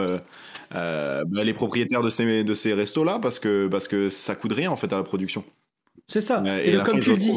bah, 0.72 1.22
les 1.44 1.54
propriétaires 1.54 2.02
de 2.02 2.10
ces, 2.10 2.42
de 2.42 2.54
ces 2.54 2.74
restos-là 2.74 3.18
parce 3.20 3.38
que, 3.38 3.68
parce 3.68 3.86
que 3.86 4.10
ça 4.10 4.34
coûte 4.34 4.52
rien 4.52 4.70
en 4.70 4.76
fait 4.76 4.92
à 4.92 4.96
la 4.96 5.04
production. 5.04 5.44
C'est 6.08 6.20
ça. 6.20 6.42
Et, 6.64 6.76
comme 6.84 7.00
tu 7.00 7.10
le 7.10 7.18
dis. 7.18 7.32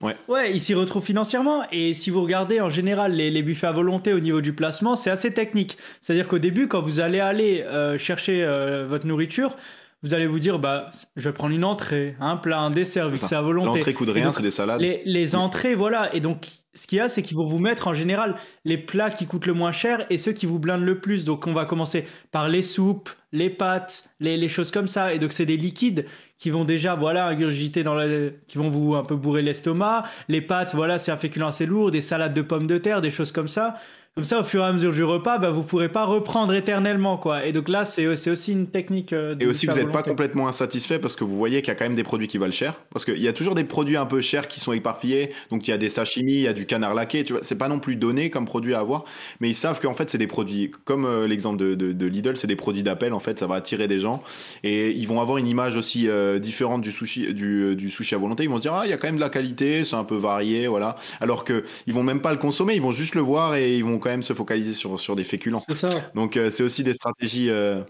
Ouais. 0.00 0.14
ouais, 0.28 0.52
ils 0.52 0.60
s'y 0.60 0.74
retrouvent 0.74 1.04
financièrement. 1.04 1.64
Et 1.72 1.92
si 1.92 2.10
vous 2.10 2.22
regardez 2.22 2.60
en 2.60 2.68
général 2.68 3.12
les, 3.12 3.42
buffets 3.42 3.66
à 3.66 3.72
volonté 3.72 4.12
au 4.12 4.20
niveau 4.20 4.40
du 4.40 4.52
placement, 4.52 4.94
c'est 4.94 5.10
assez 5.10 5.34
technique. 5.34 5.76
C'est-à-dire 6.00 6.28
qu'au 6.28 6.38
début, 6.38 6.68
quand 6.68 6.80
vous 6.80 7.00
allez 7.00 7.18
aller 7.18 7.62
euh, 7.62 7.98
chercher 7.98 8.44
euh, 8.44 8.86
votre 8.86 9.06
nourriture, 9.06 9.56
vous 10.02 10.14
allez 10.14 10.26
vous 10.26 10.38
dire, 10.38 10.58
bah, 10.58 10.90
je 11.16 11.28
vais 11.28 11.32
prendre 11.32 11.54
une 11.54 11.64
entrée, 11.64 12.14
un 12.20 12.36
plat, 12.36 12.60
un 12.60 12.70
dessert, 12.70 13.08
vu 13.08 13.14
que 13.18 13.26
c'est 13.26 13.34
à 13.34 13.42
volonté. 13.42 13.78
L'entrée 13.78 13.94
coûte 13.94 14.10
rien, 14.10 14.30
c'est 14.30 14.42
des 14.42 14.52
salades. 14.52 14.80
Les, 14.80 15.02
les 15.04 15.34
entrées, 15.34 15.74
voilà. 15.74 16.14
Et 16.14 16.20
donc, 16.20 16.46
ce 16.74 16.86
qu'il 16.86 16.98
y 16.98 17.00
a, 17.00 17.08
c'est 17.08 17.22
qu'ils 17.22 17.36
vont 17.36 17.46
vous 17.46 17.58
mettre 17.58 17.88
en 17.88 17.94
général 17.94 18.36
les 18.64 18.78
plats 18.78 19.10
qui 19.10 19.26
coûtent 19.26 19.46
le 19.46 19.54
moins 19.54 19.72
cher 19.72 20.06
et 20.10 20.18
ceux 20.18 20.32
qui 20.32 20.46
vous 20.46 20.60
blindent 20.60 20.84
le 20.84 21.00
plus. 21.00 21.24
Donc, 21.24 21.48
on 21.48 21.52
va 21.52 21.64
commencer 21.64 22.06
par 22.30 22.48
les 22.48 22.62
soupes, 22.62 23.10
les 23.32 23.50
pâtes, 23.50 24.10
les, 24.20 24.36
les 24.36 24.48
choses 24.48 24.70
comme 24.70 24.86
ça. 24.86 25.12
Et 25.12 25.18
donc, 25.18 25.32
c'est 25.32 25.46
des 25.46 25.56
liquides 25.56 26.06
qui 26.36 26.50
vont 26.50 26.64
déjà, 26.64 26.94
voilà, 26.94 27.26
ingurgiter 27.26 27.82
dans 27.82 27.94
la, 27.94 28.30
qui 28.46 28.58
vont 28.58 28.68
vous 28.68 28.94
un 28.94 29.02
peu 29.02 29.16
bourrer 29.16 29.42
l'estomac. 29.42 30.04
Les 30.28 30.42
pâtes, 30.42 30.76
voilà, 30.76 30.98
c'est 30.98 31.10
un 31.10 31.16
féculent 31.16 31.42
assez 31.48 31.66
lourd, 31.66 31.90
des 31.90 32.02
salades 32.02 32.34
de 32.34 32.42
pommes 32.42 32.68
de 32.68 32.78
terre, 32.78 33.00
des 33.00 33.10
choses 33.10 33.32
comme 33.32 33.48
ça. 33.48 33.74
Comme 34.18 34.24
ça, 34.24 34.40
au 34.40 34.42
fur 34.42 34.64
et 34.64 34.66
à 34.66 34.72
mesure 34.72 34.92
du 34.92 35.04
repas, 35.04 35.38
bah, 35.38 35.50
vous 35.50 35.60
ne 35.60 35.64
pourrez 35.64 35.88
pas 35.88 36.04
reprendre 36.04 36.52
éternellement. 36.52 37.18
quoi. 37.18 37.46
Et 37.46 37.52
donc 37.52 37.68
là, 37.68 37.84
c'est 37.84 38.08
aussi 38.08 38.50
une 38.50 38.66
technique. 38.66 39.12
Euh, 39.12 39.36
et 39.38 39.46
aussi, 39.46 39.66
vous 39.66 39.76
n'êtes 39.76 39.92
pas 39.92 40.02
complètement 40.02 40.48
insatisfait 40.48 40.98
parce 40.98 41.14
que 41.14 41.22
vous 41.22 41.36
voyez 41.36 41.62
qu'il 41.62 41.68
y 41.68 41.70
a 41.70 41.76
quand 41.76 41.84
même 41.84 41.94
des 41.94 42.02
produits 42.02 42.26
qui 42.26 42.36
valent 42.36 42.50
cher. 42.50 42.74
Parce 42.92 43.04
qu'il 43.04 43.22
y 43.22 43.28
a 43.28 43.32
toujours 43.32 43.54
des 43.54 43.62
produits 43.62 43.96
un 43.96 44.06
peu 44.06 44.20
chers 44.20 44.48
qui 44.48 44.58
sont 44.58 44.72
éparpillés. 44.72 45.30
Donc 45.52 45.68
il 45.68 45.70
y 45.70 45.74
a 45.74 45.78
des 45.78 45.88
sashimi, 45.88 46.32
il 46.32 46.40
y 46.40 46.48
a 46.48 46.52
du 46.52 46.66
canard 46.66 46.94
laqué. 46.94 47.22
Tu 47.22 47.34
vois, 47.34 47.44
c'est 47.44 47.58
pas 47.58 47.68
non 47.68 47.78
plus 47.78 47.94
donné 47.94 48.28
comme 48.28 48.44
produit 48.44 48.74
à 48.74 48.80
avoir. 48.80 49.04
Mais 49.38 49.50
ils 49.50 49.54
savent 49.54 49.78
qu'en 49.80 49.94
fait, 49.94 50.10
c'est 50.10 50.18
des 50.18 50.26
produits, 50.26 50.72
comme 50.84 51.04
euh, 51.04 51.28
l'exemple 51.28 51.56
de, 51.56 51.76
de, 51.76 52.06
Lidl, 52.06 52.36
c'est 52.36 52.48
des 52.48 52.56
produits 52.56 52.82
d'appel. 52.82 53.12
En 53.12 53.20
fait, 53.20 53.38
ça 53.38 53.46
va 53.46 53.54
attirer 53.54 53.86
des 53.86 54.00
gens. 54.00 54.24
Et 54.64 54.90
ils 54.90 55.06
vont 55.06 55.20
avoir 55.20 55.38
une 55.38 55.46
image 55.46 55.76
aussi 55.76 56.08
euh, 56.08 56.40
différente 56.40 56.82
du 56.82 56.90
sushi, 56.90 57.32
du, 57.32 57.76
du, 57.76 57.88
sushi 57.88 58.16
à 58.16 58.18
volonté. 58.18 58.42
Ils 58.42 58.50
vont 58.50 58.56
se 58.56 58.62
dire, 58.62 58.74
ah, 58.74 58.82
il 58.84 58.90
y 58.90 58.92
a 58.92 58.96
quand 58.96 59.06
même 59.06 59.14
de 59.14 59.20
la 59.20 59.30
qualité, 59.30 59.84
c'est 59.84 59.94
un 59.94 60.02
peu 60.02 60.16
varié. 60.16 60.66
Voilà. 60.66 60.96
Alors 61.20 61.44
qu'ils 61.44 61.94
vont 61.94 62.02
même 62.02 62.20
pas 62.20 62.32
le 62.32 62.38
consommer. 62.38 62.74
Ils 62.74 62.82
vont 62.82 62.90
juste 62.90 63.14
le 63.14 63.20
voir 63.20 63.54
et 63.54 63.76
ils 63.76 63.84
vont 63.84 64.00
quand 64.08 64.14
même 64.14 64.22
se 64.22 64.32
focaliser 64.32 64.72
sur, 64.72 64.98
sur 64.98 65.14
des 65.14 65.24
féculents. 65.24 65.62
C'est 65.68 65.74
ça. 65.74 65.90
Donc 66.14 66.36
euh, 66.36 66.48
c'est 66.48 66.62
aussi 66.62 66.82
des 66.82 66.94
stratégies. 66.94 67.50
Euh, 67.50 67.82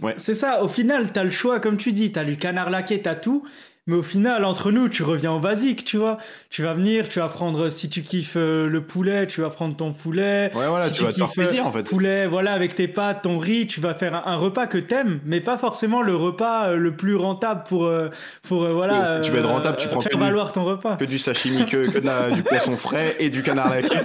ouais. 0.00 0.14
C'est 0.16 0.34
ça, 0.34 0.64
au 0.64 0.68
final, 0.68 1.12
tu 1.12 1.18
as 1.18 1.24
le 1.24 1.30
choix, 1.30 1.60
comme 1.60 1.76
tu 1.76 1.92
dis, 1.92 2.10
tu 2.10 2.18
as 2.18 2.24
du 2.24 2.36
canard 2.36 2.70
laqué, 2.70 3.00
tu 3.00 3.08
as 3.08 3.14
tout, 3.14 3.44
mais 3.90 3.96
au 3.96 4.04
final, 4.04 4.44
entre 4.44 4.70
nous, 4.70 4.88
tu 4.88 5.02
reviens 5.02 5.32
au 5.32 5.40
basique, 5.40 5.84
tu 5.84 5.96
vois. 5.96 6.18
Tu 6.48 6.62
vas 6.62 6.74
venir, 6.74 7.08
tu 7.08 7.18
vas 7.18 7.28
prendre, 7.28 7.70
si 7.70 7.90
tu 7.90 8.02
kiffes 8.02 8.36
euh, 8.36 8.68
le 8.68 8.82
poulet, 8.82 9.26
tu 9.26 9.40
vas 9.40 9.50
prendre 9.50 9.74
ton 9.74 9.92
poulet. 9.92 10.52
Ouais, 10.54 10.68
voilà, 10.68 10.88
tu, 10.88 11.02
vas 11.02 11.12
te 11.12 11.18
faire 11.18 11.32
plaisir, 11.32 11.66
en 11.66 11.72
fait. 11.72 11.90
Poulet, 11.90 12.28
voilà, 12.28 12.52
avec 12.52 12.76
tes 12.76 12.86
pâtes, 12.86 13.22
ton 13.22 13.38
riz, 13.38 13.66
tu 13.66 13.80
vas 13.80 13.94
faire 13.94 14.28
un, 14.28 14.36
repas 14.36 14.68
que 14.68 14.78
t'aimes, 14.78 15.18
mais 15.24 15.40
pas 15.40 15.58
forcément 15.58 16.02
le 16.02 16.14
repas 16.14 16.68
euh, 16.68 16.76
le 16.76 16.94
plus 16.94 17.16
rentable 17.16 17.64
pour, 17.68 17.84
euh, 17.84 18.10
pour 18.44 18.64
voilà. 18.64 19.04
si 19.04 19.26
tu 19.26 19.32
veux 19.32 19.40
être 19.40 19.48
rentable, 19.48 19.76
tu 19.76 19.88
prends 19.88 20.00
faire 20.00 20.18
valoir 20.18 20.52
ton 20.52 20.64
repas. 20.64 20.94
Que 20.94 21.04
du 21.04 21.18
sashimi, 21.18 21.66
que, 21.66 21.90
que 21.90 22.34
du 22.34 22.44
poisson 22.44 22.76
frais 22.76 23.16
et 23.18 23.28
du 23.28 23.42
canard 23.42 23.70
laqué. 23.70 23.98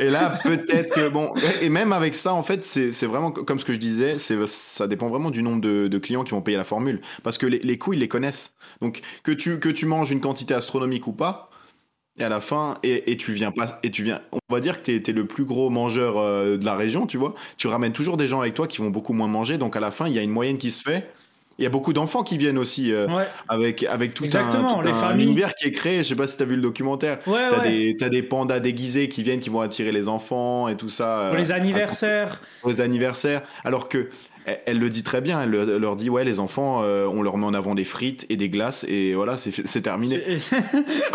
Et 0.00 0.10
là, 0.10 0.38
peut-être 0.44 0.92
que, 0.92 1.08
bon, 1.08 1.32
et 1.62 1.70
même 1.70 1.94
avec 1.94 2.14
ça, 2.14 2.34
en 2.34 2.42
fait, 2.42 2.62
c'est 2.62 3.06
vraiment, 3.06 3.30
comme 3.30 3.58
ce 3.58 3.64
que 3.64 3.72
je 3.72 3.78
disais, 3.78 4.16
ça 4.18 4.86
dépend 4.86 5.08
vraiment 5.08 5.30
du 5.30 5.42
nombre 5.42 5.62
de, 5.62 5.98
clients 5.98 6.24
qui 6.24 6.32
vont 6.32 6.42
payer 6.42 6.58
la 6.58 6.64
formule. 6.64 7.00
Parce 7.22 7.38
que 7.38 7.46
les, 7.46 7.60
les 7.60 7.78
coûts, 7.78 7.94
ils 7.94 8.00
les 8.00 8.08
connaissent. 8.08 8.54
Donc, 8.80 9.00
que 9.22 9.29
tu, 9.32 9.60
que 9.60 9.68
tu 9.68 9.86
manges 9.86 10.10
une 10.10 10.20
quantité 10.20 10.54
astronomique 10.54 11.06
ou 11.06 11.12
pas, 11.12 11.50
et 12.18 12.24
à 12.24 12.28
la 12.28 12.40
fin, 12.40 12.78
et, 12.82 13.16
tu 13.16 13.32
viens 13.32 13.50
pas, 13.50 13.78
et 13.82 13.90
tu 13.90 14.02
viens, 14.02 14.20
on 14.32 14.54
va 14.54 14.60
dire 14.60 14.76
que 14.76 14.82
tu 14.82 15.10
es, 15.10 15.12
le 15.12 15.26
plus 15.26 15.44
gros 15.44 15.70
mangeur 15.70 16.18
euh, 16.18 16.56
de 16.56 16.64
la 16.64 16.76
région, 16.76 17.06
tu 17.06 17.16
vois, 17.16 17.34
tu 17.56 17.66
ramènes 17.66 17.92
toujours 17.92 18.16
des 18.16 18.26
gens 18.26 18.40
avec 18.40 18.54
toi 18.54 18.66
qui 18.66 18.78
vont 18.78 18.90
beaucoup 18.90 19.12
moins 19.12 19.28
manger, 19.28 19.58
donc 19.58 19.76
à 19.76 19.80
la 19.80 19.90
fin, 19.90 20.06
il 20.06 20.12
y 20.12 20.18
a 20.18 20.22
une 20.22 20.30
moyenne 20.30 20.58
qui 20.58 20.70
se 20.70 20.82
fait. 20.82 21.10
Il 21.60 21.64
y 21.64 21.66
a 21.66 21.70
beaucoup 21.70 21.92
d'enfants 21.92 22.22
qui 22.22 22.38
viennent 22.38 22.56
aussi 22.56 22.90
euh, 22.90 23.06
avec, 23.46 23.82
avec 23.82 24.14
tout 24.14 24.24
un, 24.32 24.82
les 24.82 25.22
univers 25.22 25.54
qui 25.54 25.68
est 25.68 25.72
créé. 25.72 25.98
Je 25.98 26.04
sais 26.04 26.16
pas 26.16 26.26
si 26.26 26.38
tu 26.38 26.42
as 26.42 26.46
vu 26.46 26.56
le 26.56 26.62
documentaire. 26.62 27.18
Ouais, 27.26 27.50
tu 27.50 27.54
as, 27.54 27.60
des, 27.60 27.96
as 28.00 28.08
des 28.08 28.22
pandas 28.22 28.60
déguisés 28.60 29.10
qui 29.10 29.22
viennent, 29.22 29.40
qui 29.40 29.50
vont 29.50 29.60
attirer 29.60 29.92
les 29.92 30.08
enfants 30.08 30.68
et 30.68 30.76
tout 30.78 30.88
ça. 30.88 31.26
Pour 31.28 31.38
les 31.38 31.52
euh, 31.52 31.54
anniversaires. 31.54 32.40
Pour 32.62 32.70
les 32.70 32.80
anniversaires. 32.80 33.42
Alors 33.62 33.90
que 33.90 34.08
elle, 34.66 34.78
le 34.78 34.90
dit 34.90 35.02
très 35.02 35.20
bien. 35.20 35.42
Elle, 35.42 35.50
leur 35.50 35.96
dit 35.96 36.10
ouais, 36.10 36.24
les 36.24 36.40
enfants, 36.40 36.82
euh, 36.82 37.06
on 37.06 37.22
leur 37.22 37.36
met 37.36 37.46
en 37.46 37.54
avant 37.54 37.74
des 37.74 37.84
frites 37.84 38.26
et 38.28 38.36
des 38.36 38.48
glaces 38.48 38.84
et 38.88 39.14
voilà, 39.14 39.36
c'est 39.36 39.82
terminé. 39.82 40.22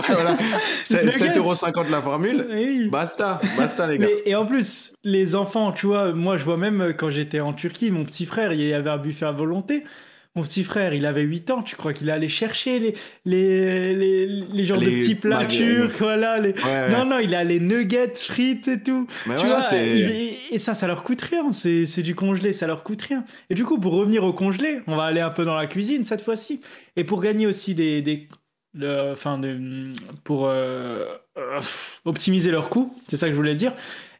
voilà. 0.07 0.37
7,50€ 0.83 1.89
la 1.89 2.01
formule. 2.01 2.89
Basta, 2.91 3.39
basta 3.57 3.87
les 3.87 3.97
gars. 3.97 4.07
et 4.25 4.35
en 4.35 4.45
plus, 4.45 4.93
les 5.03 5.35
enfants, 5.35 5.71
tu 5.71 5.85
vois, 5.85 6.13
moi 6.13 6.37
je 6.37 6.43
vois 6.43 6.57
même 6.57 6.93
quand 6.97 7.09
j'étais 7.09 7.39
en 7.39 7.53
Turquie, 7.53 7.91
mon 7.91 8.05
petit 8.05 8.25
frère, 8.25 8.53
il 8.53 8.61
y 8.61 8.73
avait 8.73 8.89
un 8.89 8.97
buffet 8.97 9.25
à 9.25 9.31
volonté. 9.31 9.83
Mon 10.35 10.43
petit 10.43 10.65
frère, 10.65 10.93
il 10.93 11.05
avait 11.05 11.21
8 11.21 11.51
ans, 11.51 11.61
tu 11.61 11.77
crois 11.77 11.93
qu'il 11.93 12.09
allait 12.09 12.27
chercher 12.27 12.79
les, 12.79 12.93
les, 13.23 13.95
les, 13.95 14.27
les 14.27 14.65
genres 14.65 14.81
de 14.81 14.85
petits 14.85 15.15
plats 15.15 15.45
turcs, 15.45 15.95
voilà. 15.99 16.39
Les... 16.39 16.53
Non, 16.91 17.05
non, 17.05 17.19
il 17.19 17.33
a 17.33 17.45
les 17.45 17.61
nuggets 17.61 18.15
frites 18.15 18.67
et 18.67 18.81
tout. 18.81 19.07
tu 19.23 19.45
vois, 19.45 19.61
et, 19.73 20.57
ça, 20.57 20.73
ça 20.73 20.87
leur 20.87 21.03
coûte 21.03 21.21
rien. 21.21 21.53
C'est 21.53 22.01
du 22.01 22.15
congelé, 22.15 22.51
ça 22.51 22.67
leur 22.67 22.83
coûte 22.83 23.01
rien. 23.03 23.23
Et 23.49 23.55
du 23.55 23.63
coup, 23.63 23.79
pour 23.79 23.93
revenir 23.93 24.25
au 24.25 24.33
congelé, 24.33 24.81
on 24.87 24.97
va 24.97 25.03
aller 25.03 25.21
un 25.21 25.29
peu 25.29 25.45
dans 25.45 25.55
la 25.55 25.67
cuisine 25.67 26.03
cette 26.03 26.21
fois-ci. 26.21 26.59
Et 26.97 27.05
pour 27.05 27.21
gagner 27.21 27.47
aussi 27.47 27.73
des. 27.73 28.01
des 28.01 28.27
enfin, 28.83 29.37
de, 29.37 29.89
pour 30.25 30.47
euh, 30.47 31.05
euh, 31.37 31.61
optimiser 32.03 32.51
leurs 32.51 32.69
coûts, 32.69 32.93
c'est 33.07 33.15
ça 33.15 33.27
que 33.27 33.31
je 33.31 33.37
voulais 33.37 33.55
dire. 33.55 33.73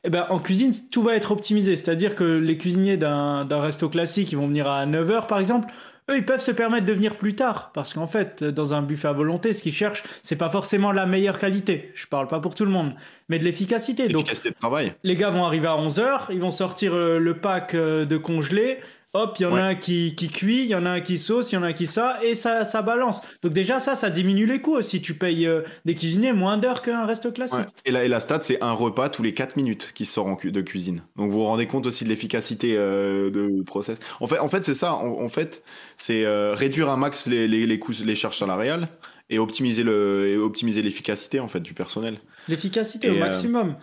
Eh 0.06 0.10
ben, 0.10 0.28
en 0.30 0.40
cuisine, 0.40 0.72
tout 0.92 1.02
va 1.02 1.16
être 1.16 1.32
optimisé. 1.32 1.76
C'est-à-dire 1.76 2.16
que 2.16 2.24
les 2.24 2.58
cuisiniers 2.58 2.96
d'un 2.96 3.60
resto 3.60 3.90
classique, 3.90 4.32
ils 4.32 4.38
vont 4.38 4.48
venir 4.48 4.70
à 4.70 4.86
9h 4.86 5.28
par 5.28 5.40
exemple 5.40 5.68
eux, 6.10 6.18
ils 6.18 6.26
peuvent 6.26 6.42
se 6.42 6.52
permettre 6.52 6.86
de 6.86 6.94
venir 6.94 7.16
plus 7.16 7.36
tard. 7.36 7.72
Parce 7.74 7.94
qu'en 7.94 8.08
fait, 8.08 8.44
dans 8.44 8.74
un 8.74 8.82
buffet 8.82 9.08
à 9.08 9.14
volonté, 9.14 9.54
ce 9.54 9.64
qu'ils 9.64 9.74
cherchent, 9.74 10.04
c'est 10.24 10.36
pas 10.36 10.50
forcément 10.50 10.92
la 10.92 11.06
meilleure 11.06 11.40
qualité. 11.40 11.92
Je 11.96 12.08
parle 12.08 12.28
pas 12.28 12.40
pour 12.40 12.56
tout 12.56 12.66
le 12.66 12.72
monde, 12.72 12.94
mais 13.30 13.40
de 13.40 13.44
l'efficacité. 13.44 14.08
Donc, 14.08 14.28
de 14.28 14.50
travail. 14.60 14.94
les 15.04 15.16
gars 15.16 15.30
vont 15.30 15.46
arriver 15.46 15.68
à 15.68 15.76
11h, 15.76 16.28
ils 16.30 16.40
vont 16.40 16.52
sortir 16.52 16.94
euh, 16.94 17.18
le 17.20 17.38
pack 17.38 17.74
euh, 17.74 18.06
de 18.06 18.18
congelé, 18.18 18.80
hop, 19.16 19.38
il 19.40 19.44
y 19.44 19.46
en 19.46 19.56
a 19.56 19.64
un 19.64 19.76
qui, 19.76 20.14
qui 20.16 20.30
cuit, 20.30 20.64
il 20.64 20.70
y 20.70 20.76
en 20.76 20.86
a 20.86 20.92
un 20.92 21.02
qui 21.02 21.18
sauce, 21.18 21.52
il 21.52 21.56
y 21.56 21.58
en 21.58 21.64
a 21.64 21.68
un 21.68 21.74
qui 21.74 21.88
ça, 21.88 22.20
et 22.24 22.36
ça, 22.36 22.66
ça 22.66 22.82
balance. 22.82 23.22
Donc 23.42 23.54
déjà, 23.54 23.80
ça, 23.80 23.96
ça 23.96 24.10
diminue 24.10 24.46
les 24.46 24.62
coûts 24.62 24.76
aussi. 24.76 25.02
Tu 25.02 25.16
payes 25.16 25.48
euh, 25.48 25.62
des 25.86 25.96
cuisiniers 25.96 26.34
moins 26.34 26.58
d'heures 26.58 26.82
qu'un 26.82 27.06
resto 27.06 27.32
classique. 27.32 27.66
Et, 27.86 27.92
la, 27.92 28.04
et 28.04 28.08
la 28.08 28.20
stat, 28.20 28.42
c'est 28.44 28.62
un 28.62 28.74
repas 28.74 29.10
tous 29.10 29.24
les 29.24 29.34
4 29.34 29.56
minutes 29.56 29.92
qui 29.96 30.06
sort 30.06 30.28
en 30.28 30.36
de 30.44 30.62
cuisine. 30.62 31.02
Donc 31.16 31.32
vous 31.32 31.40
vous 31.40 31.46
rendez 31.46 31.68
compte 31.68 31.86
aussi 31.86 32.04
de 32.04 32.10
l'efficacité 32.10 32.76
euh, 32.78 33.30
de 33.30 33.64
process. 33.64 34.00
En 34.20 34.28
fait, 34.28 34.40
en 34.40 34.50
fait 34.50 34.66
c'est 34.66 34.74
ça. 34.74 34.94
En, 34.94 35.30
fait, 35.30 35.64
c'est 35.98 36.26
euh, 36.26 36.54
réduire 36.54 36.90
un 36.90 36.98
max 36.98 37.28
les, 37.28 37.48
les, 37.48 37.66
les, 37.66 37.80
coûts, 37.80 37.94
les 38.04 38.16
charges 38.16 38.38
salariales 38.38 38.90
et 39.30 39.40
optimiser 39.40 39.84
le 39.84 40.28
et 40.28 40.38
optimiser 40.38 40.82
l'efficacité 40.82 41.40
en 41.40 41.48
fait 41.48 41.62
du 41.62 41.74
personnel. 41.74 42.20
L'efficacité 42.48 43.10
au 43.10 43.16
maximum. 43.16 43.76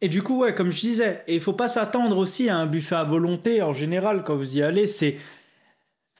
Et, 0.00 0.08
du, 0.08 0.22
coup, 0.22 0.38
ouais, 0.38 0.54
comme 0.54 0.70
je 0.70 0.80
disais, 0.80 1.22
il 1.26 1.40
faut 1.40 1.52
pas 1.52 1.66
s'attendre 1.68 2.16
aussi 2.16 2.48
à 2.48 2.56
un 2.56 2.66
buffet 2.66 2.94
à 2.94 3.04
volonté 3.04 3.60
en 3.60 3.72
général 3.72 4.22
quand 4.24 4.36
vous 4.36 4.56
y 4.56 4.62
allez. 4.62 4.86
C'est 4.86 5.16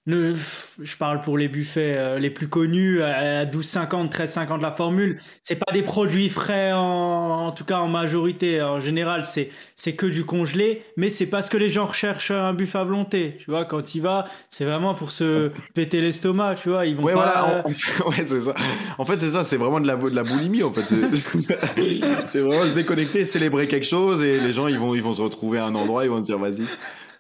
ne, 0.07 0.35
je 0.81 0.97
parle 0.97 1.21
pour 1.21 1.39
les 1.39 1.47
buffets 1.47 1.95
euh, 1.97 2.19
les 2.19 2.31
plus 2.31 2.49
connus, 2.49 3.03
à 3.03 3.45
12,50, 3.45 4.11
13,50 4.11 4.61
la 4.61 4.73
formule. 4.73 5.21
C'est 5.45 5.57
pas 5.57 5.73
des 5.73 5.83
produits 5.83 6.29
frais, 6.29 6.73
en, 6.73 7.47
en, 7.47 7.53
tout 7.53 7.65
cas 7.65 7.79
en 7.79 7.89
majorité. 7.89 8.61
En 8.63 8.81
général, 8.81 9.25
c'est 9.25 9.51
c'est 9.77 9.95
que 9.95 10.07
du 10.07 10.25
congelé, 10.25 10.85
mais 10.97 11.09
c'est 11.09 11.27
parce 11.27 11.49
que 11.49 11.57
les 11.57 11.69
gens 11.69 11.87
recherchent 11.87 12.31
un 12.31 12.53
buffet 12.53 12.79
à 12.79 12.85
volonté. 12.85 13.37
Tu 13.39 13.51
vois, 13.51 13.65
quand 13.65 13.95
il 13.95 14.03
va, 14.03 14.27
c'est 14.51 14.65
vraiment 14.65 14.95
pour 14.95 15.11
se 15.13 15.51
péter 15.75 16.01
l'estomac. 16.01 16.57
Tu 16.63 16.69
vois, 16.69 16.87
ils 16.87 16.97
vont 16.97 17.05
ouais, 17.05 17.15
pas. 17.15 17.63
Voilà, 17.65 17.65
ouais, 18.07 18.25
c'est 18.25 18.41
ça. 18.41 18.55
En 18.99 19.05
fait, 19.05 19.19
c'est 19.19 19.31
ça. 19.31 19.45
C'est 19.45 19.57
vraiment 19.57 19.81
de 19.81 19.87
la 19.87 19.97
de 19.97 20.15
la 20.15 20.25
boulimie. 20.25 20.63
En 20.63 20.73
fait, 20.73 20.83
c'est 22.27 22.41
vraiment 22.41 22.65
se 22.65 22.75
déconnecter, 22.75 23.25
célébrer 23.25 23.69
quelque 23.69 23.87
chose, 23.87 24.23
et 24.23 24.41
les 24.41 24.53
gens 24.53 24.67
ils 24.67 24.79
vont 24.79 24.95
ils 24.95 25.03
vont 25.03 25.13
se 25.13 25.23
retrouver 25.23 25.59
à 25.59 25.67
un 25.67 25.75
endroit, 25.75 26.05
ils 26.05 26.11
vont 26.11 26.21
se 26.21 26.27
dire 26.27 26.39
vas-y. 26.39 26.67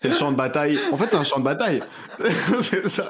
C'est 0.02 0.08
le 0.08 0.14
champ 0.14 0.32
de 0.32 0.36
bataille. 0.36 0.78
En 0.90 0.96
fait, 0.96 1.06
c'est 1.08 1.16
un 1.16 1.22
champ 1.22 1.38
de 1.38 1.44
bataille. 1.44 1.80
c'est 2.60 2.88
ça. 2.88 3.08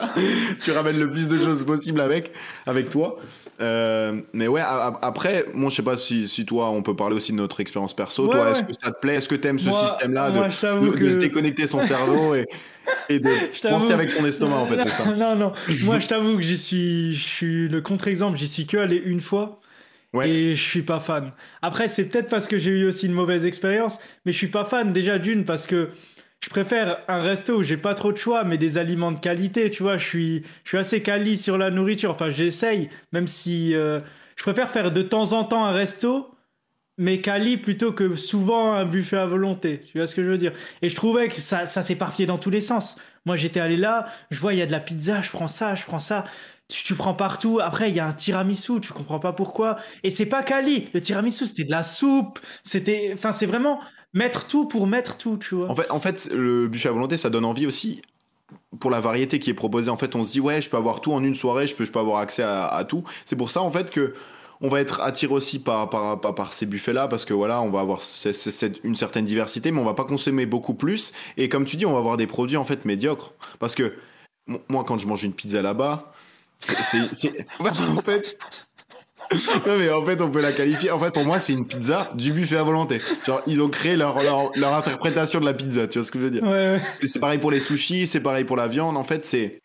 Tu 0.60 0.72
ramènes 0.72 0.98
le 0.98 1.08
plus 1.08 1.26
de 1.26 1.38
choses 1.38 1.64
possible 1.64 2.02
avec, 2.02 2.32
avec 2.66 2.90
toi. 2.90 3.18
Euh, 3.62 4.20
mais 4.34 4.46
ouais, 4.46 4.60
après, 4.62 5.46
moi, 5.54 5.70
je 5.70 5.76
sais 5.76 5.82
pas 5.82 5.96
si, 5.96 6.28
si, 6.28 6.44
toi, 6.44 6.68
on 6.70 6.82
peut 6.82 6.94
parler 6.94 7.16
aussi 7.16 7.32
de 7.32 7.38
notre 7.38 7.60
expérience 7.60 7.94
perso. 7.94 8.24
Ouais, 8.26 8.32
toi, 8.32 8.44
ouais. 8.44 8.50
est-ce 8.50 8.62
que 8.64 8.72
ça 8.74 8.90
te 8.90 9.00
plaît? 9.00 9.14
Est-ce 9.14 9.28
que 9.28 9.34
tu 9.36 9.48
aimes 9.48 9.58
ce 9.58 9.72
système-là 9.72 10.32
de, 10.32 10.36
moi, 10.36 10.48
je 10.50 10.60
t'avoue 10.60 10.90
de, 10.90 10.90
que- 10.90 11.04
de 11.04 11.10
se 11.10 11.16
déconnecter 11.16 11.66
son 11.66 11.82
cerveau 11.82 12.34
et, 12.34 12.44
et 13.08 13.20
de 13.20 13.30
penser 13.68 13.94
avec 13.94 14.10
son 14.10 14.26
estomac, 14.26 14.56
en 14.56 14.66
fait, 14.66 14.82
c'est 14.82 14.90
ça 14.90 15.04
Non, 15.16 15.34
non. 15.34 15.52
Moi, 15.84 15.98
je 15.98 16.06
t'avoue 16.08 16.36
que 16.36 16.42
j'y 16.42 16.58
suis, 16.58 17.14
je 17.14 17.24
suis 17.24 17.68
le 17.68 17.80
contre-exemple. 17.80 18.36
J'y 18.36 18.48
suis 18.48 18.66
que 18.66 18.76
allé 18.76 18.96
une 19.02 19.20
fois. 19.22 19.60
Ouais. 20.12 20.28
Et 20.28 20.56
je 20.56 20.62
suis 20.62 20.82
pas 20.82 21.00
fan. 21.00 21.32
Après, 21.62 21.88
c'est 21.88 22.04
peut-être 22.04 22.28
parce 22.28 22.46
que 22.46 22.58
j'ai 22.58 22.70
eu 22.70 22.86
aussi 22.86 23.06
une 23.06 23.14
mauvaise 23.14 23.46
expérience, 23.46 23.98
mais 24.26 24.32
je 24.32 24.36
suis 24.36 24.48
pas 24.48 24.66
fan 24.66 24.92
déjà 24.92 25.18
d'une 25.18 25.46
parce 25.46 25.66
que 25.66 25.88
je 26.42 26.50
préfère 26.50 26.98
un 27.08 27.22
resto 27.22 27.58
où 27.58 27.62
j'ai 27.62 27.76
pas 27.76 27.94
trop 27.94 28.12
de 28.12 28.18
choix, 28.18 28.44
mais 28.44 28.58
des 28.58 28.76
aliments 28.78 29.12
de 29.12 29.18
qualité. 29.18 29.70
Tu 29.70 29.82
vois, 29.82 29.96
je 29.98 30.06
suis, 30.06 30.42
je 30.64 30.70
suis 30.70 30.78
assez 30.78 31.02
quali 31.02 31.36
sur 31.38 31.56
la 31.56 31.70
nourriture. 31.70 32.10
Enfin, 32.10 32.30
j'essaye, 32.30 32.90
même 33.12 33.28
si 33.28 33.74
euh, 33.74 34.00
je 34.36 34.42
préfère 34.42 34.70
faire 34.70 34.90
de 34.92 35.02
temps 35.02 35.32
en 35.34 35.44
temps 35.44 35.64
un 35.64 35.70
resto, 35.72 36.34
mais 36.98 37.20
quali 37.20 37.56
plutôt 37.58 37.92
que 37.92 38.16
souvent 38.16 38.74
un 38.74 38.84
buffet 38.84 39.16
à 39.16 39.26
volonté. 39.26 39.80
Tu 39.86 39.98
vois 39.98 40.06
ce 40.06 40.14
que 40.14 40.24
je 40.24 40.30
veux 40.30 40.38
dire? 40.38 40.52
Et 40.82 40.88
je 40.88 40.96
trouvais 40.96 41.28
que 41.28 41.40
ça, 41.40 41.66
ça 41.66 41.82
s'éparpillait 41.82 42.26
dans 42.26 42.38
tous 42.38 42.50
les 42.50 42.60
sens. 42.60 43.00
Moi, 43.24 43.36
j'étais 43.36 43.60
allé 43.60 43.76
là, 43.76 44.06
je 44.30 44.38
vois, 44.40 44.52
il 44.54 44.58
y 44.58 44.62
a 44.62 44.66
de 44.66 44.72
la 44.72 44.80
pizza, 44.80 45.22
je 45.22 45.30
prends 45.30 45.48
ça, 45.48 45.74
je 45.74 45.84
prends 45.84 46.00
ça. 46.00 46.24
Tu, 46.68 46.82
tu 46.84 46.94
prends 46.94 47.14
partout. 47.14 47.60
Après, 47.62 47.90
il 47.90 47.96
y 47.96 48.00
a 48.00 48.06
un 48.06 48.12
tiramisu, 48.12 48.80
tu 48.80 48.92
comprends 48.92 49.20
pas 49.20 49.32
pourquoi. 49.32 49.78
Et 50.02 50.10
c'est 50.10 50.26
pas 50.26 50.42
quali. 50.42 50.88
Le 50.94 51.00
tiramisu, 51.00 51.46
c'était 51.46 51.64
de 51.64 51.70
la 51.70 51.82
soupe. 51.82 52.40
C'était, 52.64 53.12
enfin, 53.14 53.32
c'est 53.32 53.46
vraiment 53.46 53.80
mettre 54.12 54.46
tout 54.46 54.66
pour 54.66 54.86
mettre 54.86 55.16
tout, 55.16 55.36
tu 55.38 55.54
vois. 55.54 55.70
En 55.70 55.74
fait, 55.74 55.90
en 55.90 56.00
fait, 56.00 56.28
le 56.32 56.68
buffet 56.68 56.88
à 56.88 56.92
volonté, 56.92 57.16
ça 57.16 57.30
donne 57.30 57.44
envie 57.44 57.66
aussi 57.66 58.02
pour 58.80 58.90
la 58.90 59.00
variété 59.00 59.38
qui 59.38 59.50
est 59.50 59.54
proposée. 59.54 59.90
En 59.90 59.96
fait, 59.96 60.14
on 60.16 60.24
se 60.24 60.32
dit, 60.32 60.40
ouais, 60.40 60.60
je 60.60 60.68
peux 60.68 60.76
avoir 60.76 61.00
tout 61.00 61.12
en 61.12 61.22
une 61.22 61.34
soirée, 61.34 61.66
je 61.66 61.74
peux, 61.74 61.84
je 61.84 61.92
peux 61.92 61.98
avoir 61.98 62.18
accès 62.18 62.42
à, 62.42 62.84
tout. 62.88 63.04
C'est 63.26 63.36
pour 63.36 63.50
ça, 63.50 63.62
en 63.62 63.70
fait, 63.70 63.90
que 63.90 64.14
on 64.60 64.68
va 64.68 64.80
être 64.80 65.00
attiré 65.00 65.32
aussi 65.32 65.60
par, 65.60 65.90
par, 65.90 66.20
par, 66.20 66.52
ces 66.52 66.66
buffets-là, 66.66 67.08
parce 67.08 67.24
que 67.24 67.34
voilà, 67.34 67.60
on 67.62 67.70
va 67.70 67.80
avoir 67.80 68.00
une 68.84 68.94
certaine 68.94 69.24
diversité, 69.24 69.72
mais 69.72 69.80
on 69.80 69.84
va 69.84 69.94
pas 69.94 70.04
consommer 70.04 70.46
beaucoup 70.46 70.74
plus. 70.74 71.12
Et 71.36 71.48
comme 71.48 71.64
tu 71.64 71.76
dis, 71.76 71.84
on 71.84 71.92
va 71.92 71.98
avoir 71.98 72.16
des 72.16 72.28
produits, 72.28 72.56
en 72.56 72.64
fait, 72.64 72.84
médiocres. 72.84 73.32
Parce 73.58 73.74
que 73.74 73.94
moi, 74.68 74.84
quand 74.84 74.98
je 74.98 75.06
mange 75.06 75.24
une 75.24 75.32
pizza 75.32 75.62
là-bas, 75.62 76.12
c'est- 76.60 77.12
c'est- 77.12 77.46
en 77.58 78.02
fait... 78.02 78.38
Non 79.66 79.76
mais 79.78 79.90
en 79.90 80.04
fait 80.04 80.20
on 80.20 80.30
peut 80.30 80.40
la 80.40 80.52
qualifier. 80.52 80.90
En 80.90 80.98
fait 81.00 81.10
pour 81.12 81.24
moi 81.24 81.38
c'est 81.38 81.52
une 81.52 81.66
pizza 81.66 82.10
du 82.14 82.32
buffet 82.32 82.56
à 82.56 82.62
volonté. 82.62 83.00
Genre 83.26 83.42
ils 83.46 83.62
ont 83.62 83.68
créé 83.68 83.96
leur, 83.96 84.22
leur, 84.22 84.50
leur 84.56 84.74
interprétation 84.74 85.40
de 85.40 85.44
la 85.44 85.54
pizza. 85.54 85.86
Tu 85.86 85.98
vois 85.98 86.06
ce 86.06 86.12
que 86.12 86.18
je 86.18 86.24
veux 86.24 86.30
dire? 86.30 86.42
Ouais, 86.42 86.78
ouais. 87.02 87.08
C'est 87.08 87.18
pareil 87.20 87.38
pour 87.38 87.50
les 87.50 87.60
sushis, 87.60 88.06
c'est 88.06 88.20
pareil 88.20 88.44
pour 88.44 88.56
la 88.56 88.66
viande. 88.68 88.96
En 88.96 89.04
fait, 89.04 89.24
c'est 89.24 89.58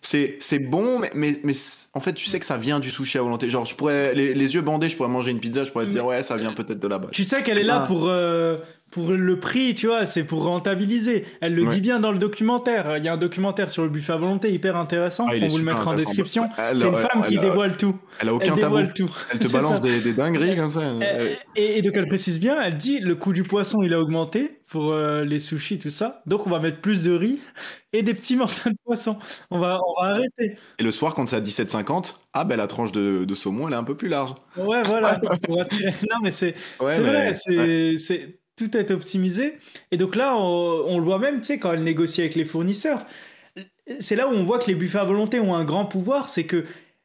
c'est 0.00 0.36
c'est 0.40 0.58
bon, 0.58 0.98
mais, 1.00 1.10
mais, 1.14 1.38
mais 1.42 1.52
en 1.92 2.00
fait, 2.00 2.12
tu 2.12 2.26
sais 2.26 2.38
que 2.38 2.46
ça 2.46 2.56
vient 2.56 2.78
du 2.80 2.90
sushi 2.90 3.18
à 3.18 3.22
volonté. 3.22 3.50
Genre, 3.50 3.66
je 3.66 3.74
pourrais 3.74 4.14
les, 4.14 4.34
les 4.34 4.54
yeux 4.54 4.60
bandés, 4.62 4.88
je 4.88 4.96
pourrais 4.96 5.08
manger 5.08 5.32
une 5.32 5.40
pizza, 5.40 5.64
je 5.64 5.70
pourrais 5.72 5.86
te 5.86 5.90
dire 5.90 6.06
ouais, 6.06 6.22
ça 6.22 6.36
vient 6.36 6.52
peut-être 6.52 6.78
de 6.78 6.88
là-bas. 6.88 7.08
Tu 7.12 7.24
sais 7.24 7.42
qu'elle 7.42 7.58
est 7.58 7.62
là 7.64 7.80
Ah. 7.82 7.86
pour, 7.86 8.06
euh, 8.06 8.58
pour 8.96 9.10
le 9.12 9.38
prix, 9.38 9.74
tu 9.74 9.88
vois, 9.88 10.06
c'est 10.06 10.24
pour 10.24 10.44
rentabiliser. 10.44 11.26
Elle 11.42 11.54
le 11.54 11.64
Ouais. 11.64 11.68
dit 11.68 11.82
bien 11.82 12.00
dans 12.00 12.12
le 12.12 12.18
documentaire. 12.18 12.96
Il 12.96 13.04
y 13.04 13.08
a 13.08 13.12
un 13.12 13.18
documentaire 13.18 13.68
sur 13.68 13.82
le 13.82 13.90
buffet 13.90 14.14
à 14.14 14.16
volonté 14.16 14.50
hyper 14.50 14.74
intéressant. 14.78 15.26
Ah, 15.28 15.34
On 15.38 15.46
vous 15.48 15.58
le 15.58 15.64
mettra 15.64 15.90
en 15.90 15.96
description. 15.96 16.48
Elle- 16.56 16.78
C'est 16.78 16.88
une 16.88 16.94
elle- 16.94 17.00
femme 17.00 17.22
qui 17.22 17.34
elle- 17.34 17.40
dévoile 17.42 17.76
tout. 17.76 17.94
Elle 18.20 18.28
a 18.28 18.30
Elle 18.30 18.36
aucun 18.36 18.44
tabou. 18.54 18.60
dévoile 18.62 18.94
tout. 18.94 19.10
Elle 19.30 19.38
te 19.38 19.48
balance 19.48 19.82
des, 19.82 20.00
des 20.00 20.14
dingueries 20.14 20.56
comme 20.56 20.70
ça. 20.70 20.80
Et, 21.56 21.78
et 21.78 21.82
donc 21.82 21.92
elle 21.94 22.06
précise 22.06 22.40
bien, 22.40 22.58
elle 22.62 22.78
dit 22.78 23.00
le 23.00 23.14
coût 23.16 23.34
du 23.34 23.42
poisson 23.42 23.82
il 23.82 23.92
a 23.92 24.00
augmenté 24.00 24.60
pour 24.66 24.92
euh, 24.92 25.24
les 25.24 25.38
sushis 25.40 25.78
tout 25.78 25.90
ça, 25.90 26.22
donc 26.26 26.46
on 26.46 26.50
va 26.50 26.58
mettre 26.58 26.80
plus 26.80 27.04
de 27.04 27.12
riz 27.14 27.38
et 27.92 28.02
des 28.02 28.14
petits 28.14 28.34
morceaux 28.34 28.70
de 28.70 28.74
poisson. 28.84 29.16
On 29.50 29.58
va 29.58 29.78
on 29.98 30.02
va 30.02 30.08
arrêter. 30.14 30.56
Et 30.78 30.82
le 30.82 30.90
soir, 30.90 31.14
quand 31.14 31.28
c'est 31.28 31.36
à 31.36 31.40
17,50, 31.40 32.16
ah 32.32 32.44
ben 32.44 32.56
la 32.56 32.66
tranche 32.66 32.90
de, 32.92 33.24
de 33.24 33.34
saumon, 33.34 33.68
elle 33.68 33.74
est 33.74 33.76
un 33.76 33.84
peu 33.84 33.94
plus 33.96 34.08
large. 34.08 34.34
Ouais 34.56 34.82
voilà. 34.84 35.20
Non 35.50 36.16
mais 36.22 36.30
c'est 36.30 36.54
Ouais, 36.80 36.98
vrai, 37.00 37.32
c'est 37.34 37.98
c'est 37.98 38.38
tout 38.56 38.76
est 38.76 38.90
optimisé. 38.90 39.58
Et 39.90 39.96
donc 39.96 40.16
là 40.16 40.36
on, 40.36 40.84
on 40.86 40.98
le 40.98 41.04
voit 41.04 41.18
même, 41.18 41.40
tu 41.40 41.46
sais 41.46 41.58
quand 41.58 41.72
elle 41.72 41.84
négocie 41.84 42.20
avec 42.22 42.34
les 42.34 42.44
fournisseurs, 42.44 43.06
c'est 44.00 44.16
là 44.16 44.28
où 44.28 44.32
on 44.32 44.42
voit 44.44 44.58
que 44.58 44.66
les 44.66 44.74
buffets 44.74 44.98
à 44.98 45.04
volonté 45.04 45.40
ont 45.40 45.54
un 45.54 45.64
grand 45.64 45.86
pouvoir, 45.86 46.28
c'est 46.28 46.44
que 46.44 46.64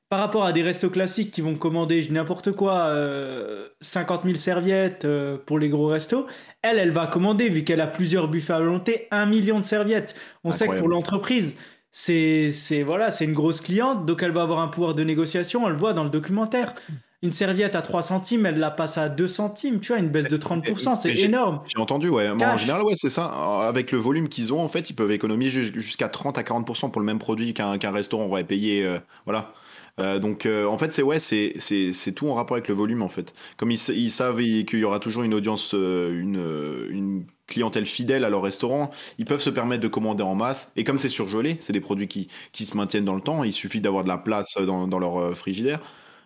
par 0.10 0.20
rapport 0.20 0.44
à 0.44 0.52
des 0.52 0.62
restos 0.62 0.90
classiques 0.90 1.32
qui 1.32 1.40
vont 1.40 1.56
commander 1.56 2.06
n'importe 2.10 2.52
quoi, 2.52 2.88
euh, 2.88 3.70
50 3.80 4.24
000 4.26 4.36
serviettes 4.36 5.06
euh, 5.06 5.38
pour 5.38 5.58
les 5.58 5.70
gros 5.70 5.88
restos, 5.88 6.28
elle, 6.62 6.80
elle 6.80 6.92
va 6.92 7.08
commander, 7.08 7.48
vu 7.48 7.64
qu'elle 7.64 7.80
a 7.80 7.88
plusieurs 7.88 8.28
buffets 8.28 8.52
à 8.54 8.60
volonté, 8.60 9.08
un 9.12 9.26
million 9.26 9.60
de 9.60 9.66
serviettes. 9.66 10.14
On 10.44 10.52
sait 10.52 10.68
que 10.68 10.76
pour 10.76 10.90
l'entreprise, 10.90 11.56
c'est 11.92 12.52
c'est 12.52 12.84
voilà, 12.84 13.10
c'est 13.12 13.24
une 13.26 13.34
grosse 13.34 13.62
cliente, 13.62 14.06
donc 14.06 14.22
elle 14.22 14.32
va 14.32 14.42
avoir 14.42 14.60
un 14.60 14.68
pouvoir 14.68 14.96
de 14.96 15.04
négociation, 15.04 15.64
on 15.64 15.70
le 15.70 15.78
voit 15.78 15.94
dans 15.94 16.04
le 16.04 16.10
documentaire. 16.10 16.76
Une 17.24 17.32
serviette 17.34 17.76
à 17.76 17.84
3 17.84 18.02
centimes, 18.02 18.48
elle 18.48 18.58
la 18.58 18.72
passe 18.72 18.98
à 18.98 19.08
2 19.08 19.28
centimes, 19.28 19.80
tu 19.80 19.90
vois, 19.94 20.00
une 20.02 20.10
baisse 20.10 20.28
de 20.28 20.38
30%, 20.38 20.96
c'est 20.96 21.12
énorme. 21.26 21.62
J'ai 21.68 21.78
entendu, 21.80 22.10
ouais. 22.10 22.34
Mais 22.34 22.46
en 22.46 22.58
général, 22.58 22.82
ouais, 22.84 22.94
c'est 22.96 23.12
ça. 23.12 23.26
Avec 23.68 23.92
le 23.92 24.00
volume 24.00 24.28
qu'ils 24.28 24.54
ont, 24.54 24.60
en 24.62 24.68
fait, 24.68 24.90
ils 24.90 24.96
peuvent 24.96 25.12
économiser 25.12 25.62
jus- 25.64 25.82
jusqu'à 25.82 26.10
30 26.10 26.40
à 26.40 26.44
40% 26.44 26.90
pour 26.90 27.00
le 27.00 27.06
même 27.06 27.20
produit 27.20 27.54
qu'un 27.54 27.78
restaurant 27.92 28.26
aurait 28.26 28.44
payé. 28.44 28.84
euh, 28.84 28.98
voilà. 29.26 29.54
Euh, 30.00 30.18
donc, 30.20 30.46
euh, 30.48 30.66
en 30.66 30.78
fait, 30.80 30.94
c'est 30.94 31.04
ouais, 31.04 31.20
c'est 31.20 32.12
tout 32.16 32.28
en 32.30 32.34
rapport 32.34 32.56
avec 32.58 32.68
le 32.70 32.74
volume, 32.74 33.04
en 33.04 33.10
fait. 33.10 33.34
Comme 33.58 33.70
ils, 33.72 33.78
sa- 33.78 33.94
ils 33.94 34.10
savent 34.10 34.38
qu'il 34.40 34.80
y 34.80 34.84
aura 34.84 35.00
toujours 35.00 35.22
une 35.24 35.34
audience, 35.36 35.74
euh, 35.76 36.12
une 36.20 36.42
une 36.90 37.26
clientèle 37.48 37.86
fidèle 37.86 38.24
à 38.24 38.30
leur 38.30 38.42
restaurant, 38.42 38.90
ils 39.20 39.26
peuvent 39.26 39.42
se 39.42 39.50
permettre 39.50 39.84
de 39.84 39.90
commander 39.90 40.24
en 40.24 40.34
masse. 40.36 40.72
Et 40.78 40.84
comme 40.86 40.98
c'est 40.98 41.10
surgelé, 41.10 41.58
c'est 41.60 41.74
des 41.74 41.82
produits 41.82 42.08
qui 42.08 42.30
qui 42.54 42.66
se 42.66 42.76
maintiennent 42.78 43.06
dans 43.06 43.16
le 43.16 43.22
temps. 43.22 43.44
Il 43.44 43.52
suffit 43.52 43.82
d'avoir 43.82 44.04
de 44.06 44.10
la 44.10 44.18
place 44.18 44.58
dans 44.66 44.88
dans 44.88 44.98
leur 45.00 45.38
frigidaire. 45.38 45.82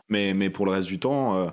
Mais 0.09 0.33
mais 0.33 0.49
pour 0.49 0.65
le 0.65 0.71
reste 0.71 0.87
du 0.87 0.99
temps, 0.99 1.35
euh, 1.35 1.47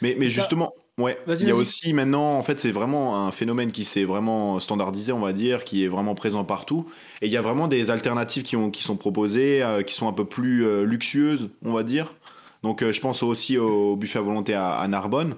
mais 0.00 0.16
mais 0.18 0.28
justement. 0.28 0.72
Ouais, 1.00 1.18
il 1.26 1.46
y 1.46 1.50
a 1.50 1.54
aussi 1.54 1.94
maintenant, 1.94 2.36
en 2.36 2.42
fait, 2.42 2.58
c'est 2.58 2.72
vraiment 2.72 3.26
un 3.26 3.32
phénomène 3.32 3.72
qui 3.72 3.84
s'est 3.84 4.04
vraiment 4.04 4.60
standardisé, 4.60 5.12
on 5.12 5.18
va 5.18 5.32
dire, 5.32 5.64
qui 5.64 5.84
est 5.84 5.88
vraiment 5.88 6.14
présent 6.14 6.44
partout. 6.44 6.86
Et 7.22 7.26
il 7.26 7.32
y 7.32 7.36
a 7.38 7.42
vraiment 7.42 7.68
des 7.68 7.90
alternatives 7.90 8.42
qui, 8.42 8.56
ont, 8.56 8.70
qui 8.70 8.82
sont 8.82 8.96
proposées, 8.96 9.62
euh, 9.62 9.82
qui 9.82 9.94
sont 9.94 10.08
un 10.08 10.12
peu 10.12 10.26
plus 10.26 10.66
euh, 10.66 10.84
luxueuses, 10.84 11.48
on 11.64 11.72
va 11.72 11.84
dire. 11.84 12.14
Donc, 12.62 12.82
euh, 12.82 12.92
je 12.92 13.00
pense 13.00 13.22
aussi 13.22 13.56
au 13.56 13.96
buffet 13.96 14.18
à 14.18 14.22
volonté 14.22 14.52
à, 14.52 14.72
à 14.72 14.88
Narbonne. 14.88 15.36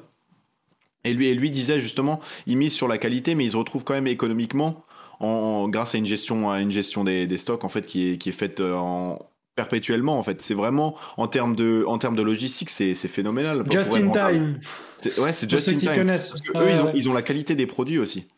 Et 1.04 1.12
lui, 1.12 1.28
et 1.28 1.34
lui 1.34 1.50
disait 1.50 1.80
justement, 1.80 2.20
il 2.46 2.56
mise 2.56 2.72
sur 2.72 2.88
la 2.88 2.98
qualité, 2.98 3.34
mais 3.34 3.44
il 3.44 3.52
se 3.52 3.56
retrouve 3.56 3.84
quand 3.84 3.94
même 3.94 4.06
économiquement 4.06 4.84
en, 5.20 5.68
grâce 5.68 5.94
à 5.94 5.98
une 5.98 6.06
gestion, 6.06 6.50
à 6.50 6.60
une 6.60 6.70
gestion 6.70 7.04
des, 7.04 7.26
des 7.26 7.38
stocks 7.38 7.64
en 7.64 7.68
fait 7.68 7.86
qui 7.86 8.12
est, 8.12 8.18
qui 8.18 8.28
est 8.28 8.32
faite 8.32 8.60
en 8.60 9.18
perpétuellement 9.62 10.18
en 10.18 10.22
fait. 10.22 10.42
C'est 10.42 10.54
vraiment 10.54 10.96
en 11.16 11.26
termes 11.28 11.54
de 11.54 11.84
en 11.86 11.98
termes 11.98 12.16
de 12.16 12.22
logistique 12.22 12.70
c'est 12.70 12.94
c'est 12.94 13.08
phénoménal. 13.08 13.64
Just 13.70 13.92
in 13.94 14.10
time. 14.10 14.58
C'est- 14.98 15.18
ouais 15.18 15.32
c'est 15.32 15.48
just 15.48 15.68
in 15.68 15.78
time. 15.78 16.06
parce 16.06 16.40
que 16.40 16.58
eux 16.58 16.70
ils 16.70 16.80
ont, 16.82 16.90
ils 16.94 17.08
ont 17.08 17.12
la 17.14 17.22
qualité 17.22 17.54
des 17.54 17.66
produits 17.66 17.98
aussi 17.98 18.28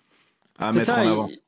à 0.58 0.72
mettre 0.72 0.86
ça, 0.86 1.02
en 1.02 1.08
avant. 1.08 1.28
ils- 1.30 1.38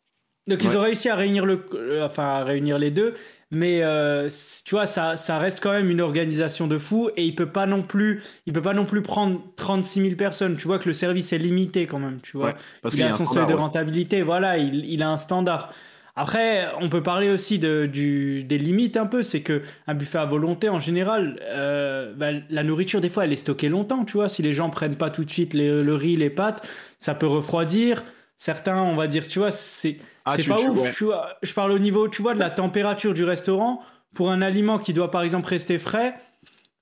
Donc 0.49 0.63
ils 0.63 0.77
ont 0.77 0.83
réussi 0.83 1.09
à 1.09 1.15
réunir 1.17 1.45
le, 1.45 1.61
enfin 2.03 2.25
à 2.25 2.45
réunir 2.45 2.79
les 2.79 2.91
deux, 2.93 3.15
mais 3.51 3.81
euh, 3.83 4.29
tu 4.65 4.75
vois 4.77 4.87
ça, 4.87 5.17
ça 5.17 5.39
reste 5.39 5.61
quand 5.61 5.73
même 5.73 5.91
une 5.91 6.01
organisation 6.01 6.67
de 6.69 6.79
fou 6.79 7.11
et 7.17 7.25
il 7.25 7.35
peut 7.35 7.47
pas 7.51 7.67
non 7.67 7.83
plus, 7.83 8.23
il 8.47 8.53
peut 8.53 8.63
pas 8.63 8.73
non 8.75 8.85
plus 8.85 9.03
prendre 9.03 9.41
36 9.57 10.03
000 10.03 10.15
personnes. 10.17 10.57
Tu 10.57 10.67
vois 10.69 10.79
que 10.79 10.89
le 10.89 10.95
service 10.95 11.33
est 11.33 11.39
limité 11.39 11.87
quand 11.87 11.99
même, 11.99 12.21
tu 12.23 12.37
vois. 12.37 12.47
Ouais, 12.47 12.55
parce 12.83 12.95
il 12.95 13.03
a 13.03 13.07
a 13.07 13.09
un 13.15 13.17
son 13.17 13.25
seuil 13.27 13.47
de 13.47 13.55
rentabilité, 13.63 14.23
voilà, 14.23 14.57
il, 14.59 14.85
il 14.85 15.03
a 15.03 15.11
un 15.11 15.17
standard. 15.17 15.73
Après, 16.17 16.67
on 16.81 16.89
peut 16.89 17.03
parler 17.03 17.29
aussi 17.29 17.59
de, 17.59 17.85
du, 17.87 18.43
des 18.45 18.57
limites 18.59 18.97
un 18.97 19.05
peu, 19.07 19.23
c'est 19.23 19.43
que 19.43 19.63
un 19.87 19.95
buffet 19.95 20.19
à 20.19 20.25
volonté 20.25 20.69
en 20.71 20.79
général, 20.79 21.39
euh, 21.43 22.15
bah, 22.15 22.29
la 22.49 22.63
nourriture 22.63 23.03
des 23.03 23.11
fois 23.11 23.25
elle 23.27 23.33
est 23.35 23.37
stockée 23.37 23.69
longtemps, 23.69 24.05
tu 24.07 24.15
vois. 24.15 24.29
Si 24.31 24.43
les 24.43 24.55
gens 24.55 24.71
prennent 24.71 24.97
pas 24.97 25.11
tout 25.11 25.25
de 25.25 25.31
suite 25.31 25.53
les- 25.53 25.83
le 25.83 25.95
riz, 25.95 26.17
les 26.17 26.31
pâtes, 26.31 26.67
ça 26.99 27.15
peut 27.15 27.27
refroidir. 27.27 28.03
Certains, 28.39 28.81
on 28.83 28.95
va 28.97 29.07
dire, 29.07 29.29
tu 29.29 29.39
vois, 29.39 29.51
c'est 29.51 29.99
Ah, 30.25 30.33
c'est 30.37 30.47
pas 30.49 30.57
tu- 30.57 30.69
ouf. 30.69 30.97
tu 30.97 31.05
vois. 31.05 31.29
Je 31.43 31.53
parle 31.53 31.73
au 31.73 31.79
niveau, 31.79 32.09
tu 32.09 32.23
vois, 32.23 32.35
de 32.35 32.39
la 32.41 32.51
température 32.51 33.13
du 33.15 33.25
restaurant. 33.25 33.81
Pour 34.15 34.31
un 34.31 34.41
aliment 34.41 34.79
qui 34.79 34.95
doit 34.95 35.11
par 35.11 35.23
exemple 35.23 35.49
rester 35.49 35.79
frais, 35.79 36.15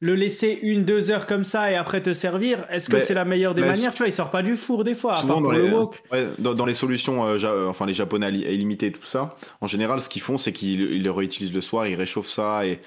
le 0.05 0.15
laisser 0.15 0.59
une, 0.61 0.85
deux 0.85 1.11
heures 1.11 1.27
comme 1.27 1.45
ça 1.45 1.73
et 1.73 1.77
après 1.77 2.03
te 2.03 2.13
servir, 2.13 2.67
est-ce 2.71 2.91
que 2.91 3.01
c'est 3.01 3.15
la 3.15 3.25
meilleure 3.25 3.55
des 3.55 3.63
manières 3.63 3.93
Tu 3.93 3.99
vois, 3.99 4.07
il 4.07 4.13
sort 4.13 4.31
pas 4.31 4.43
du 4.43 4.55
four 4.55 4.85
des 4.85 4.95
fois, 4.95 5.15
à 5.15 5.17
Souvent 5.17 5.35
part 5.35 5.43
dans 5.43 5.49
pour 5.49 5.53
les, 5.53 5.69
le 5.71 5.75
wok. 5.75 6.03
ouais, 6.13 6.29
dans, 6.39 6.53
dans 6.53 6.67
les 6.67 6.75
solutions, 6.75 7.25
euh, 7.25 7.39
ja- 7.39 7.53
euh, 7.53 7.69
enfin 7.69 7.87
les 7.87 7.95
japonais 7.95 8.27
à 8.27 8.31
li- 8.31 8.45
à 8.47 8.51
illimité 8.51 8.87
et 8.87 8.93
tout 8.93 9.03
ça, 9.05 9.35
en 9.63 9.67
général, 9.67 10.03
ce 10.03 10.11
qu'ils 10.11 10.21
font, 10.21 10.37
c'est 10.37 10.53
qu'ils 10.53 10.83
ils 10.83 11.03
le 11.03 11.11
réutilisent 11.11 11.55
le 11.55 11.63
soir, 11.63 11.87
ils 11.87 11.95
réchauffent 11.95 12.29
ça 12.29 12.67
et, 12.67 12.81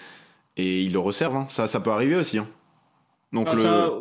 et 0.57 0.81
ils 0.83 0.93
le 0.93 1.00
resservent. 1.00 1.36
hein. 1.38 1.47
Ça, 1.50 1.67
ça 1.67 1.79
peut 1.79 1.89
arriver 1.89 2.15
aussi. 2.15 2.38
hein. 2.38 2.47
Donc 3.33 3.47
Ah, 3.50 3.55
le, 3.55 3.62
ça- 3.63 3.91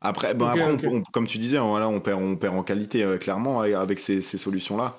après, 0.00 0.32
ben 0.32 0.54
on 0.58 0.78
on- 0.90 1.02
comme 1.12 1.26
tu 1.26 1.36
disais, 1.36 1.58
voilà, 1.58 1.88
on 1.90 2.00
perd, 2.00 2.22
on 2.22 2.36
perd 2.36 2.56
en 2.56 2.62
qualité 2.62 3.02
euh, 3.02 3.18
clairement 3.18 3.60
avec, 3.60 4.00
ces, 4.00 4.22
ces 4.22 4.38
solutions-là. 4.38 4.96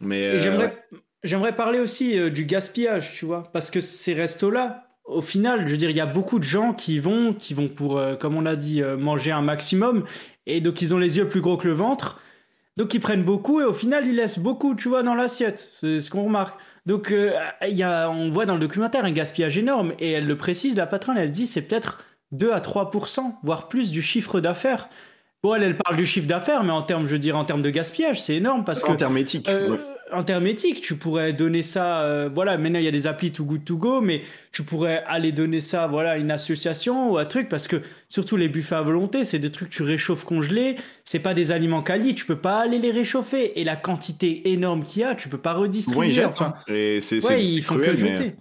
Mais 0.00 0.26
euh, 0.26 0.58
ouais. 0.58 0.76
J'aimerais, 1.22 1.54
parler 1.54 1.78
aussi 1.78 2.30
du 2.32 2.44
gaspillage, 2.44 3.12
tu 3.14 3.24
vois, 3.24 3.44
parce 3.52 3.70
que 3.70 3.80
ces 3.80 4.14
restos-là, 4.14 4.88
au 5.04 5.20
final, 5.20 5.66
je 5.66 5.72
veux 5.72 5.76
dire, 5.76 5.90
il 5.90 5.96
y 5.96 6.00
a 6.00 6.06
beaucoup 6.06 6.38
de 6.38 6.44
gens 6.44 6.72
qui 6.72 6.98
vont, 6.98 7.34
qui 7.34 7.54
vont 7.54 7.68
pour, 7.68 7.98
euh, 7.98 8.16
comme 8.16 8.36
on 8.36 8.46
a 8.46 8.56
dit, 8.56 8.82
euh, 8.82 8.96
manger 8.96 9.32
un 9.32 9.42
maximum, 9.42 10.04
et 10.46 10.60
donc 10.60 10.82
ils 10.82 10.94
ont 10.94 10.98
les 10.98 11.18
yeux 11.18 11.28
plus 11.28 11.40
gros 11.40 11.56
que 11.56 11.68
le 11.68 11.74
ventre, 11.74 12.20
donc 12.76 12.94
ils 12.94 13.00
prennent 13.00 13.22
beaucoup, 13.22 13.60
et 13.60 13.64
au 13.64 13.74
final, 13.74 14.06
ils 14.06 14.16
laissent 14.16 14.38
beaucoup, 14.38 14.74
tu 14.74 14.88
vois, 14.88 15.02
dans 15.02 15.14
l'assiette. 15.14 15.60
C'est 15.80 16.00
ce 16.00 16.10
qu'on 16.10 16.24
remarque. 16.24 16.58
Donc, 16.86 17.12
euh, 17.12 17.32
y 17.62 17.82
a, 17.82 18.10
on 18.10 18.30
voit 18.30 18.46
dans 18.46 18.54
le 18.54 18.60
documentaire 18.60 19.04
un 19.04 19.12
gaspillage 19.12 19.56
énorme, 19.58 19.92
et 19.98 20.10
elle 20.10 20.26
le 20.26 20.36
précise, 20.36 20.76
la 20.76 20.86
patronne, 20.86 21.18
elle 21.18 21.30
dit, 21.30 21.46
c'est 21.46 21.62
peut-être 21.62 22.02
2 22.32 22.52
à 22.52 22.60
3%, 22.60 23.36
voire 23.42 23.68
plus 23.68 23.92
du 23.92 24.02
chiffre 24.02 24.40
d'affaires. 24.40 24.88
Bon, 25.42 25.54
elle, 25.54 25.62
elle 25.62 25.76
parle 25.76 25.96
du 25.96 26.06
chiffre 26.06 26.26
d'affaires, 26.26 26.64
mais 26.64 26.72
en 26.72 26.82
termes, 26.82 27.06
je 27.06 27.12
veux 27.12 27.18
dire, 27.18 27.36
en 27.36 27.44
termes 27.44 27.62
de 27.62 27.70
gaspillage, 27.70 28.20
c'est 28.20 28.36
énorme 28.36 28.64
parce 28.64 28.82
que 28.82 28.90
en 28.90 28.96
termes 28.96 29.18
éthiques. 29.18 29.48
ouais. 29.48 29.78
Éthiques, 30.46 30.80
tu 30.82 30.96
pourrais 30.96 31.32
donner 31.32 31.62
ça. 31.62 32.02
euh, 32.02 32.28
voilà, 32.32 32.56
maintenant 32.58 32.78
il 32.78 32.84
y 32.84 32.88
a 32.88 32.92
des 32.92 33.06
applis 33.06 33.32
Too 33.32 33.44
Good 33.44 33.64
To 33.64 33.76
Go, 33.76 34.00
mais 34.00 34.22
tu 34.52 34.62
pourrais 34.62 35.02
aller 35.06 35.32
donner 35.32 35.60
ça, 35.60 35.86
voilà, 35.86 36.12
à 36.12 36.16
une 36.18 36.30
association 36.30 37.10
ou 37.12 37.18
un 37.18 37.24
truc, 37.24 37.48
parce 37.48 37.66
que 37.66 37.76
surtout 38.08 38.36
les 38.36 38.48
buffets 38.48 38.76
à 38.76 38.82
volonté, 38.82 39.24
c'est 39.24 39.38
des 39.38 39.50
trucs 39.50 39.70
que 39.70 39.74
tu 39.74 39.82
réchauffes 39.82 40.24
congelés, 40.24 40.76
c'est 41.04 41.18
pas 41.18 41.34
des 41.34 41.50
aliments 41.52 41.82
quali, 41.82 42.14
tu 42.14 42.26
peux 42.26 42.36
pas 42.36 42.58
aller 42.60 42.78
les 42.78 42.90
réchauffer 42.90 43.58
et 43.58 43.64
la 43.64 43.76
quantité 43.76 44.52
énorme 44.52 44.82
qu'il 44.84 45.02
y 45.02 45.04
a, 45.04 45.14
tu 45.14 45.28
peux 45.28 45.38
pas 45.38 45.54
redistribuer. 45.54 46.08
ils 46.08 46.12
jettent. 46.12 46.26
enfin, 46.26 46.54
hein. 46.68 46.72
Et 46.72 47.00
c'est 47.00 47.24
ouais, 47.26 47.44
ils 47.44 47.62
font 47.62 47.74
que 47.76 47.80
cruel, 47.80 47.96
le 47.96 48.02
mais- 48.04 48.16
jeter. 48.16 48.34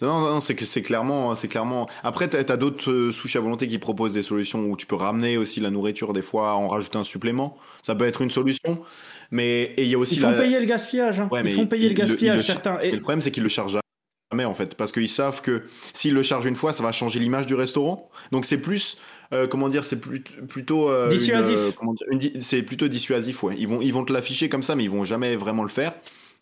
Non, 0.00 0.20
non, 0.20 0.30
non, 0.34 0.40
c'est 0.40 0.54
que 0.54 0.64
c'est 0.64 0.82
clairement, 0.82 1.34
c'est 1.34 1.48
clairement. 1.48 1.88
Après, 2.04 2.28
t'as 2.28 2.38
as, 2.52 2.56
d'autres 2.56 2.90
euh, 2.92 3.12
sushis 3.12 3.36
à 3.38 3.40
volonté 3.40 3.66
qui 3.66 3.78
proposent 3.78 4.12
des 4.14 4.22
solutions 4.22 4.60
où 4.66 4.76
tu 4.76 4.86
peux 4.86 4.94
ramener 4.96 5.36
aussi 5.36 5.58
la 5.60 5.70
nourriture 5.70 6.12
des 6.12 6.22
fois, 6.22 6.54
en 6.54 6.68
rajouter 6.68 6.98
un 6.98 7.04
supplément. 7.04 7.56
Ça 7.82 7.94
peut 7.94 8.04
être 8.04 8.22
une 8.22 8.30
solution. 8.30 8.80
Mais 9.30 9.74
et 9.76 9.82
il 9.82 9.88
y 9.88 9.94
a 9.94 9.98
aussi 9.98 10.14
Ils 10.16 10.20
font 10.22 10.30
la. 10.30 10.42
payer 10.42 10.58
le 10.60 10.66
gaspillage. 10.66 11.20
hein. 11.20 11.28
Ouais, 11.30 11.42
ils 11.44 11.52
font 11.52 11.66
payer 11.66 11.88
le 11.88 11.94
gaspillage, 11.94 12.36
le- 12.38 12.42
certains. 12.42 12.78
Et 12.80 12.88
Et, 12.88 12.92
le 12.92 13.00
problème, 13.00 13.20
c'est 13.20 13.30
qu'ils 13.32 13.42
le 13.42 13.48
chargent 13.48 13.78
jamais 14.30 14.44
en 14.44 14.54
fait, 14.54 14.74
parce 14.74 14.92
qu'ils 14.92 15.08
savent 15.08 15.42
que 15.42 15.62
s'ils 15.92 16.14
le 16.14 16.22
chargent 16.22 16.46
une 16.46 16.54
fois, 16.56 16.72
ça 16.72 16.82
va 16.82 16.92
changer 16.92 17.18
l'image 17.18 17.46
du 17.46 17.54
restaurant. 17.54 18.08
Donc 18.30 18.44
c'est 18.44 18.60
plus, 18.60 18.98
euh, 19.32 19.46
comment 19.46 19.68
dire, 19.68 19.84
c'est 19.84 20.00
plus, 20.00 20.20
plutôt 20.22 20.90
euh, 20.90 21.08
Dissuasif. 21.08 21.58
c'est 22.40 22.62
plutôt 22.62 22.88
dissuasif. 22.88 23.42
Ouais, 23.42 23.54
ils 23.58 23.66
vont, 23.68 23.80
ils 23.80 23.92
vont 23.92 24.04
te 24.04 24.12
l'afficher 24.12 24.48
comme 24.48 24.62
ça, 24.62 24.76
mais 24.76 24.84
ils 24.84 24.90
vont 24.90 25.04
jamais 25.04 25.34
vraiment 25.36 25.62
le 25.62 25.68
faire. 25.70 25.92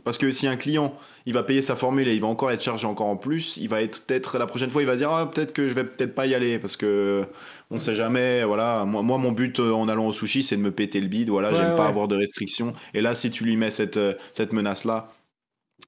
Parce 0.05 0.19
que 0.19 0.31
si 0.31 0.47
un 0.47 0.57
client, 0.57 0.97
il 1.27 1.33
va 1.35 1.43
payer 1.43 1.63
sa 1.63 1.75
formule 1.75 2.07
et 2.09 2.15
il 2.15 2.21
va 2.21 2.29
encore 2.29 2.53
être 2.53 2.63
chargé 2.63 2.87
encore 2.87 3.09
en 3.09 3.17
plus, 3.17 3.57
il 3.57 3.69
va 3.69 3.83
être 3.83 4.05
peut-être 4.07 4.39
la 4.39 4.47
prochaine 4.47 4.71
fois, 4.71 4.83
il 4.83 4.87
va 4.87 4.95
dire 4.97 5.11
ah, 5.11 5.29
peut-être 5.29 5.53
que 5.53 5.69
je 5.69 5.75
vais 5.75 5.83
peut-être 5.85 6.15
pas 6.15 6.27
y 6.27 6.35
aller 6.35 6.59
parce 6.61 6.77
que 6.77 7.25
on 7.73 7.81
sait 7.81 7.95
jamais. 7.97 8.45
Voilà, 8.45 8.85
moi, 8.85 9.03
moi 9.03 9.19
mon 9.19 9.33
but 9.33 9.59
euh, 9.59 9.73
en 9.73 9.89
allant 9.89 10.07
au 10.07 10.13
sushi, 10.13 10.45
c'est 10.45 10.57
de 10.57 10.61
me 10.63 10.71
péter 10.71 11.01
le 11.01 11.09
bide. 11.09 11.29
Voilà, 11.31 11.51
Ouais, 11.51 11.57
j'aime 11.57 11.75
pas 11.75 11.87
avoir 11.89 12.07
de 12.07 12.15
restrictions. 12.17 12.73
Et 12.95 13.01
là, 13.01 13.15
si 13.17 13.31
tu 13.33 13.43
lui 13.45 13.57
mets 13.57 13.73
cette, 13.73 13.97
euh, 13.97 14.15
cette 14.33 14.53
menace 14.53 14.85
là, 14.85 15.13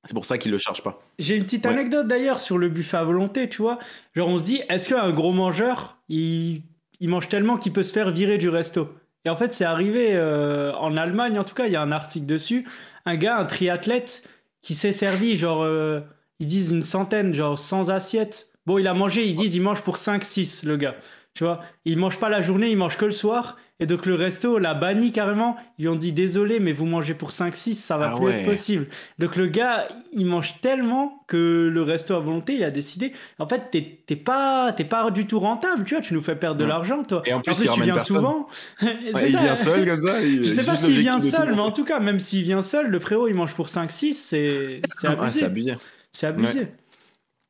c'est 0.05 0.15
pour 0.15 0.25
ça 0.25 0.39
qu'il 0.39 0.51
le 0.53 0.59
charge 0.59 0.83
pas. 0.83 0.99
J'ai 1.19 1.37
une 1.37 1.45
petite 1.45 1.67
Ouais. 1.67 1.73
anecdote 1.73 2.07
d'ailleurs 2.09 2.41
sur 2.41 2.59
le 2.59 2.69
buffet 2.69 2.97
à 2.97 3.05
volonté, 3.05 3.49
tu 3.49 3.63
vois. 3.63 3.79
Genre, 4.15 4.29
on 4.29 4.39
se 4.39 4.45
dit, 4.45 4.63
est-ce 4.69 4.89
qu'un 4.89 5.11
gros 5.13 5.33
mangeur, 5.33 5.99
il, 6.09 6.63
il 7.01 7.09
mange 7.09 7.29
tellement 7.29 7.57
qu'il 7.57 7.73
peut 7.73 7.83
se 7.83 7.93
faire 7.93 8.11
virer 8.11 8.39
du 8.39 8.49
resto? 8.49 8.89
Et 9.25 9.31
en 9.31 9.37
fait, 9.37 9.53
c'est 9.53 9.65
arrivé 9.65 10.11
euh, 10.15 10.73
en 10.75 10.97
Allemagne, 10.97 11.39
en 11.39 11.45
tout 11.45 11.55
cas, 11.55 11.67
il 11.67 11.73
y 11.73 11.77
a 11.77 11.83
un 11.83 11.93
article 11.93 12.27
dessus. 12.27 12.67
Un 13.09 13.17
gars, 13.17 13.39
un 13.39 13.47
triathlète, 13.47 14.29
qui 14.61 14.75
s'est 14.75 14.93
servi, 14.93 15.35
genre, 15.35 15.63
euh, 15.63 16.01
ils 16.41 16.47
disent 16.47 16.73
une 16.73 16.83
centaine, 16.83 17.33
genre, 17.33 17.59
sans 17.59 17.91
assiette. 17.91 18.53
Bon, 18.67 18.77
il 18.77 18.87
a 18.87 18.93
mangé, 18.93 19.27
ils 19.27 19.35
disent, 19.35 19.55
il 19.55 19.63
mange 19.63 19.81
pour 19.81 19.97
5-6, 19.97 20.67
le 20.67 20.77
gars. 20.77 20.95
Tu 21.33 21.43
vois, 21.43 21.61
il 21.87 21.97
mange 21.97 22.19
pas 22.21 22.29
la 22.29 22.43
journée, 22.43 22.69
il 22.71 22.77
mange 22.77 22.99
que 22.99 23.07
le 23.07 23.13
soir. 23.13 23.57
Et 23.81 23.87
donc, 23.87 24.07
le 24.07 24.15
resto 24.15 24.59
l'a 24.59 24.75
banni 24.75 25.13
carrément. 25.13 25.57
Ils 25.79 25.83
lui 25.83 25.89
ont 25.89 25.95
dit, 25.95 26.11
désolé, 26.13 26.59
mais 26.59 26.73
vous 26.73 26.85
mangez 26.85 27.15
pour 27.15 27.31
5-6, 27.31 27.75
ça 27.75 27.97
va 27.97 28.11
Ah 28.13 28.17
plus 28.17 28.25
ouais. 28.27 28.41
être 28.41 28.45
possible. 28.51 28.87
Donc 29.21 29.37
le 29.37 29.47
gars, 29.47 29.87
il 30.13 30.27
mange 30.27 30.61
tellement 30.61 31.23
que 31.29 31.71
le 31.73 31.83
resto 31.83 32.15
à 32.15 32.19
volonté, 32.19 32.55
il 32.55 32.65
a 32.65 32.71
décidé. 32.73 33.13
En 33.39 33.47
fait, 33.47 33.71
t'es 33.71 34.01
t'es 34.07 34.17
pas, 34.17 34.73
t'es 34.73 34.85
pas 34.85 35.09
du 35.13 35.27
tout 35.27 35.39
rentable, 35.39 35.85
tu 35.85 35.95
vois. 35.95 36.03
Tu 36.03 36.13
nous 36.15 36.21
fais 36.21 36.35
perdre 36.35 36.57
de 36.59 36.65
Ouais. 36.65 36.69
l'argent, 36.71 37.03
toi. 37.05 37.23
Et 37.25 37.33
en 37.33 37.41
plus, 37.41 37.63
il 37.65 37.71
tu 37.71 37.83
viens 37.83 37.95
personne. 37.95 38.17
souvent. 38.17 38.49
Ouais, 38.83 38.97
C'est 39.15 39.27
il 39.29 39.33
ça. 39.33 39.41
vient 39.41 39.55
seul 39.55 39.87
comme 39.87 40.01
ça. 40.01 40.21
il- 40.23 40.45
Je 40.45 40.51
sais 40.51 40.65
pas 40.65 40.75
s'il 40.75 40.99
vient 40.99 41.21
seul, 41.21 41.55
mais 41.55 41.61
en 41.61 41.71
tout 41.71 41.85
cas, 41.85 42.01
même 42.01 42.19
s'il 42.19 42.43
vient 42.43 42.63
seul, 42.63 42.89
le 42.89 42.99
frérot, 42.99 43.29
il 43.29 43.35
mange 43.35 43.55
pour 43.55 43.69
5-6, 43.69 44.15
c'est 44.15 44.81
c'est 44.99 45.07
abusé. 45.45 45.75
c'est 46.11 46.27
abusé. 46.27 46.67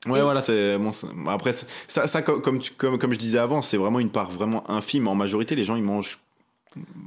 Ouais, 0.07 0.21
Et- 0.21 0.23
voilà, 0.23 0.43
c'est 0.43 0.79
bon. 0.79 0.93
Après, 1.29 1.53
ça, 1.53 2.07
ça 2.07 2.23
co- 2.23 2.41
comme, 2.41 2.61
tu- 2.61 2.73
comme, 2.73 2.99
comme 2.99 3.13
je 3.13 3.19
disais 3.19 3.39
avant, 3.39 3.63
c'est 3.63 3.77
vraiment 3.77 3.99
une 4.01 4.11
part 4.11 4.31
vraiment 4.31 4.69
infime. 4.71 5.09
En 5.09 5.15
majorité, 5.15 5.57
les 5.57 5.65
gens 5.65 5.77
ils 5.77 5.83
mangent. 5.83 6.21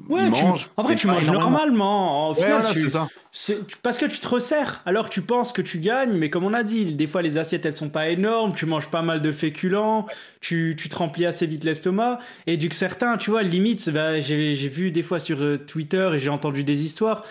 Ouais, 0.10 0.28
ils 0.28 0.32
tu, 0.32 0.46
mangent. 0.46 0.72
en 0.76 0.84
vrai, 0.84 0.96
mais 0.96 0.96
tu 0.96 1.08
manges 1.08 1.30
énormément. 1.30 1.50
normalement. 1.52 2.30
En 2.30 2.34
Ouais, 2.34 2.36
final, 2.36 2.60
voilà, 2.60 2.74
tu- 2.74 2.82
c'est 2.82 2.90
ça. 2.90 3.08
C'est 3.32 3.66
tu- 3.68 3.78
parce 3.78 3.98
que 3.98 4.06
tu 4.06 4.20
te 4.20 4.28
resserres, 4.28 4.82
alors 4.86 5.10
tu 5.10 5.22
penses 5.22 5.54
que 5.54 5.62
tu 5.62 5.80
gagnes, 5.80 6.12
mais 6.14 6.30
comme 6.30 6.44
on 6.44 6.54
a 6.54 6.64
dit, 6.64 6.84
des 6.96 7.08
fois 7.08 7.22
les 7.22 7.38
assiettes 7.38 7.66
elles 7.66 7.78
sont 7.78 7.90
pas 7.90 8.10
énormes, 8.10 8.54
tu 8.54 8.66
manges 8.66 8.88
pas 8.90 9.02
mal 9.04 9.22
de 9.22 9.32
féculents, 9.32 10.06
tu, 10.42 10.76
tu 10.78 10.90
te 10.90 10.96
remplis 10.98 11.26
assez 11.26 11.46
vite 11.48 11.64
l'estomac, 11.64 12.20
et 12.48 12.58
du 12.58 12.68
que 12.68 12.76
certains, 12.76 13.18
tu 13.18 13.30
vois, 13.30 13.44
limite, 13.44 13.90
bah, 13.92 14.20
j'ai 14.20 14.56
j'ai 14.56 14.68
vu 14.70 14.92
des 14.92 15.04
fois 15.04 15.20
sur 15.22 15.42
euh, 15.42 15.58
Twitter 15.58 16.10
et 16.16 16.20
j'ai 16.20 16.30
entendu 16.30 16.64
des 16.66 16.84
histoires, 16.84 17.24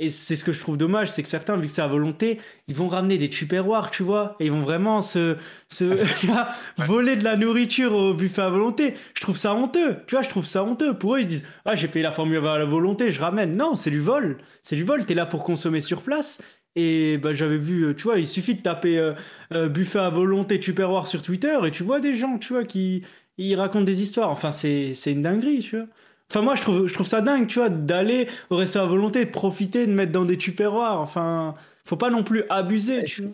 et 0.00 0.08
c'est 0.08 0.34
ce 0.34 0.44
que 0.44 0.52
je 0.52 0.60
trouve 0.60 0.78
dommage, 0.78 1.10
c'est 1.10 1.22
que 1.22 1.28
certains, 1.28 1.56
vu 1.56 1.66
que 1.66 1.72
c'est 1.72 1.82
à 1.82 1.86
volonté, 1.86 2.40
ils 2.68 2.74
vont 2.74 2.88
ramener 2.88 3.18
des 3.18 3.28
tupperwares, 3.28 3.90
tu 3.90 4.02
vois, 4.02 4.34
et 4.40 4.46
ils 4.46 4.52
vont 4.52 4.62
vraiment 4.62 5.02
se, 5.02 5.36
voler 6.78 7.16
de 7.16 7.22
la 7.22 7.36
nourriture 7.36 7.94
au 7.94 8.14
buffet 8.14 8.42
à 8.42 8.48
volonté. 8.48 8.94
Je 9.14 9.20
trouve 9.20 9.36
ça 9.36 9.54
honteux, 9.54 9.98
tu 10.06 10.14
vois, 10.14 10.22
je 10.22 10.30
trouve 10.30 10.46
ça 10.46 10.64
honteux. 10.64 10.94
Pour 10.94 11.16
eux, 11.16 11.20
ils 11.20 11.24
se 11.24 11.28
disent, 11.28 11.46
ah, 11.66 11.76
j'ai 11.76 11.86
payé 11.86 12.02
la 12.02 12.12
formule 12.12 12.38
à 12.38 12.58
la 12.58 12.64
volonté, 12.64 13.10
je 13.10 13.20
ramène. 13.20 13.56
Non, 13.56 13.76
c'est 13.76 13.90
du 13.90 14.00
vol, 14.00 14.38
c'est 14.62 14.76
du 14.76 14.84
vol, 14.84 15.04
t'es 15.04 15.14
là 15.14 15.26
pour 15.26 15.44
consommer 15.44 15.82
sur 15.82 16.00
place. 16.02 16.40
Et 16.76 17.18
bah, 17.18 17.34
j'avais 17.34 17.58
vu, 17.58 17.82
euh, 17.84 17.94
tu 17.94 18.04
vois, 18.04 18.18
il 18.18 18.26
suffit 18.26 18.54
de 18.54 18.62
taper 18.62 18.98
euh, 18.98 19.12
euh, 19.52 19.68
buffet 19.68 19.98
à 19.98 20.08
volonté 20.08 20.60
tupperware 20.60 21.06
sur 21.08 21.20
Twitter 21.22 21.58
et 21.66 21.70
tu 21.70 21.82
vois 21.82 22.00
des 22.00 22.14
gens, 22.14 22.38
tu 22.38 22.52
vois, 22.52 22.64
qui 22.64 23.04
ils 23.38 23.54
racontent 23.56 23.84
des 23.84 24.02
histoires. 24.02 24.30
Enfin, 24.30 24.52
c'est 24.52 24.94
une 25.06 25.22
dinguerie, 25.22 25.60
tu 25.60 25.76
vois. 25.76 25.86
Enfin, 26.30 26.42
moi, 26.42 26.54
je 26.54 26.62
trouve, 26.62 26.86
je 26.86 26.94
trouve 26.94 27.08
ça 27.08 27.20
dingue, 27.20 27.48
tu 27.48 27.58
vois, 27.58 27.68
d'aller 27.68 28.28
au 28.50 28.56
restaurant 28.56 28.86
à 28.86 28.88
volonté, 28.88 29.24
de 29.24 29.30
profiter, 29.30 29.86
de 29.86 29.92
mettre 29.92 30.12
dans 30.12 30.24
des 30.24 30.38
tupperwares. 30.38 31.00
Enfin, 31.00 31.56
faut 31.84 31.96
pas 31.96 32.10
non 32.10 32.22
plus 32.22 32.44
abuser, 32.48 33.02
tu 33.02 33.22
vois. 33.22 33.32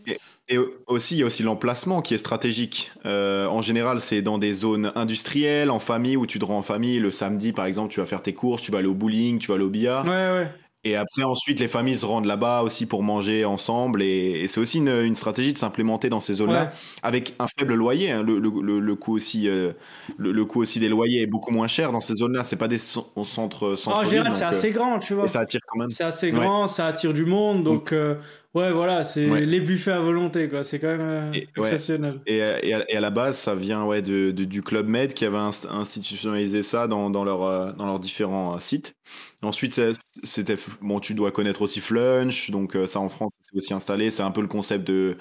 Et 0.49 0.59
aussi, 0.87 1.17
il 1.17 1.19
y 1.19 1.23
a 1.23 1.27
aussi 1.27 1.43
l'emplacement 1.43 2.01
qui 2.01 2.15
est 2.15 2.19
stratégique. 2.19 2.93
Euh, 3.05 3.47
en 3.49 3.61
général, 3.61 4.01
c'est 4.01 4.23
dans 4.23 4.39
des 4.39 4.55
zones 4.55 4.93
industrielles, 4.95 5.71
en 5.71 5.79
famille, 5.79 6.17
où 6.17 6.25
tu 6.25 6.39
te 6.39 6.45
rends 6.45 6.59
en 6.59 6.63
famille. 6.63 6.99
Le 6.99 7.11
samedi, 7.11 7.53
par 7.53 7.67
exemple, 7.67 7.93
tu 7.93 8.01
vas 8.01 8.07
faire 8.07 8.23
tes 8.23 8.33
courses, 8.33 8.63
tu 8.63 8.73
vas 8.73 8.79
aller 8.79 8.89
au 8.89 8.95
bowling, 8.95 9.39
tu 9.39 9.49
vas 9.49 9.57
aller 9.57 9.65
au 9.65 9.71
billard. 9.71 10.07
Ouais, 10.07 10.11
ouais. 10.11 10.49
Et 10.89 10.95
après, 10.97 11.23
ensuite, 11.25 11.59
les 11.59 11.69
familles 11.69 11.97
se 11.97 12.07
rendent 12.07 12.27
là-bas 12.27 12.63
aussi 12.63 12.87
pour 12.87 13.03
manger 13.03 13.45
ensemble. 13.45 14.03
Et, 14.03 14.43
et 14.43 14.49
c'est 14.49 14.61
aussi 14.61 14.79
une, 14.79 14.89
une 14.89 15.15
stratégie 15.17 15.53
de 15.53 15.59
s'implémenter 15.59 16.09
dans 16.09 16.21
ces 16.21 16.35
zones-là 16.35 16.65
Ouais. 16.65 16.71
avec 17.03 17.35
un 17.39 17.47
faible 17.59 17.75
loyer. 17.75 18.13
hein. 18.13 18.23
Le, 18.23 18.39
le, 18.39 18.51
le, 18.63 18.79
le 18.79 18.95
coût 18.95 19.15
aussi, 19.17 19.49
euh, 19.49 19.73
le, 20.17 20.45
coût 20.45 20.61
aussi 20.63 20.79
des 20.79 20.89
loyers 20.89 21.23
est 21.23 21.27
beaucoup 21.27 21.51
moins 21.53 21.67
cher 21.67 21.91
dans 21.91 22.01
ces 22.01 22.15
zones-là. 22.15 22.45
C'est 22.45 22.57
pas 22.57 22.69
des 22.69 22.79
cen- 22.79 23.07
au 23.17 23.25
centre, 23.25 23.75
centre 23.77 23.99
En 23.99 24.05
général, 24.09 24.33
c'est 24.33 24.45
assez 24.45 24.71
grand, 24.71 24.99
tu 25.01 25.15
vois. 25.15 25.25
Et 25.25 25.29
ça 25.29 25.41
attire 25.41 25.61
quand 25.67 25.79
même. 25.81 25.91
C'est 25.91 26.05
assez 26.05 26.31
Ouais. 26.31 26.39
grand, 26.39 26.67
ça 26.69 26.87
attire 26.87 27.13
du 27.13 27.25
monde, 27.25 27.65
donc 27.65 27.93
euh, 27.93 28.15
ouais, 28.57 28.73
voilà, 28.73 29.05
c'est 29.05 29.29
Ouais. 29.29 29.47
les 29.47 29.61
buffets 29.61 29.93
à 29.93 30.01
volonté, 30.01 30.49
quoi. 30.49 30.65
C'est 30.65 30.81
quand 30.81 30.89
même 30.89 31.01
euh, 31.01 31.33
Et- 31.33 31.47
ouais. 31.57 31.67
exceptionnel. 31.69 32.21
Et, 32.27 32.43
euh, 32.43 32.59
et, 32.63 32.75
à, 32.75 32.85
et 32.91 32.97
à 32.97 33.01
la 33.01 33.11
base, 33.11 33.39
ça 33.39 33.55
vient 33.55 33.85
ouais, 33.85 34.03
de, 34.03 34.33
de- 34.33 34.45
du 34.45 34.61
Club 34.63 34.89
Med 34.89 35.15
qui 35.15 35.25
avait 35.25 35.37
inst- 35.37 35.69
institutionnalisé 35.69 36.63
ça 36.63 36.89
dans, 36.89 37.11
dans, 37.11 37.25
leur, 37.25 37.43
euh, 37.45 37.73
dans 37.73 37.87
leurs 37.87 37.99
différents 38.01 38.59
sites. 38.59 38.95
Ensuite, 39.43 39.81
c'était 40.25 40.57
bon, 40.81 40.99
tu 40.99 41.15
dois 41.15 41.31
connaître 41.31 41.63
aussi 41.63 41.81
Flunch, 41.81 42.51
donc 42.51 42.77
ça 42.87 42.99
en 42.99 43.09
France 43.09 43.31
c'est 43.43 43.57
aussi 43.57 43.73
installé. 43.75 44.11
C'est 44.11 44.23
un 44.25 44.33
peu 44.33 44.41
le 44.41 44.49
concept 44.49 44.85
de 44.87 45.17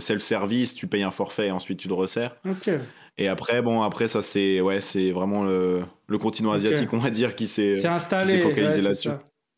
self-service. 0.00 0.74
Tu 0.74 0.86
payes 0.86 1.02
un 1.02 1.10
forfait 1.10 1.48
et 1.48 1.50
ensuite 1.50 1.78
tu 1.78 1.88
le 1.88 1.94
resserres. 1.94 2.36
Ok. 2.48 2.70
Et 3.18 3.28
après, 3.28 3.60
bon, 3.62 3.82
après 3.82 4.08
ça 4.08 4.22
c'est 4.22 4.60
ouais, 4.60 4.80
c'est 4.80 5.10
vraiment 5.10 5.42
le, 5.44 5.82
le 6.06 6.18
continent 6.18 6.52
asiatique, 6.52 6.92
on 6.92 6.98
va 6.98 7.10
dire, 7.10 7.34
qui 7.34 7.46
s'est 7.46 7.74
focalisé 7.76 8.76
ouais, 8.76 8.82
là-dessus. 8.82 9.08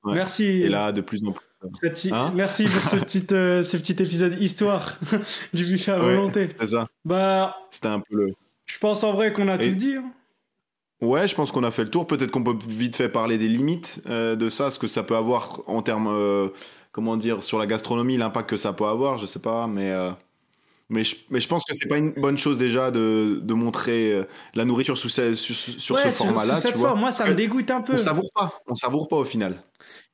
Merci. 0.05 0.45
et 0.47 0.69
là 0.69 0.91
de 0.93 1.01
plus 1.01 1.25
en 1.25 1.33
plus. 1.33 1.45
Cette 1.81 2.07
Hein 2.13 2.33
Merci 2.35 2.65
pour 2.65 2.83
ce 2.83 2.97
petit, 2.97 3.27
euh, 3.33 3.63
ce 3.63 3.77
petit 3.77 3.93
épisode 3.93 4.37
histoire 4.41 4.97
du 5.53 5.65
buffet 5.65 5.93
à 5.93 5.99
Ouais. 5.99 6.15
volonté. 6.15 6.49
C'est 6.61 6.67
ça. 6.69 6.87
Bah, 7.05 7.57
C'était 7.71 7.89
un 7.89 8.01
peu 8.01 8.17
le. 8.17 8.33
je 8.67 8.79
pense 8.79 9.03
en 9.05 9.13
vrai 9.13 9.33
qu'on 9.33 9.49
a 9.49 9.57
Et- 9.57 9.71
tout 9.71 9.77
dit. 9.77 9.95
hein. 9.97 10.05
Ouais, 11.01 11.29
je 11.29 11.35
pense 11.37 11.53
qu'on 11.53 11.63
a 11.63 11.71
fait 11.71 11.85
le 11.85 11.91
tour. 11.91 12.07
Peut-être 12.09 12.31
qu'on 12.33 12.43
peut 12.43 12.57
vite 12.67 12.97
fait 12.97 13.09
parler 13.09 13.39
des 13.39 13.47
limites 13.49 14.03
euh, 14.09 14.35
de 14.35 14.49
ça, 14.49 14.71
ce 14.71 14.81
que 14.81 14.89
ça 14.89 15.05
peut 15.05 15.15
avoir 15.15 15.61
en 15.69 15.81
termes, 15.81 16.09
euh, 16.11 16.49
comment 16.91 17.17
dire, 17.17 17.45
sur 17.45 17.59
la 17.61 17.67
gastronomie, 17.67 18.17
l'impact 18.17 18.51
que 18.51 18.57
ça 18.57 18.73
peut 18.73 18.85
avoir, 18.87 19.17
je 19.19 19.25
sais 19.27 19.39
pas, 19.39 19.69
mais 19.69 19.93
euh, 19.93 20.11
Mais 20.91 21.05
je, 21.05 21.15
mais 21.31 21.39
je 21.39 21.47
pense 21.47 21.65
que 21.65 21.73
c'est 21.75 21.87
pas 21.87 21.99
une 21.99 22.11
bonne 22.13 22.37
chose 22.39 22.59
déjà 22.59 22.91
de, 22.91 23.39
de 23.43 23.55
montrer 23.55 24.27
la 24.55 24.65
nourriture 24.65 24.99
sous 24.99 25.09
ce, 25.09 25.35
sur, 25.35 25.55
sur 25.55 25.95
Ouais, 25.95 26.03
ce 26.05 26.11
sur, 26.11 26.25
format-là, 26.27 26.57
cette 26.57 26.73
tu 26.73 26.79
vois. 26.79 26.89
forme, 26.89 27.01
moi, 27.01 27.13
ça 27.13 27.27
me 27.27 27.35
dégoûte 27.35 27.71
un 27.71 27.79
on 27.79 27.83
peu. 27.83 27.97
savoure 27.97 28.31
pas, 28.35 28.55
on 28.67 28.75
savoure 28.75 29.07
pas 29.07 29.17
au 29.17 29.25
final. 29.25 29.63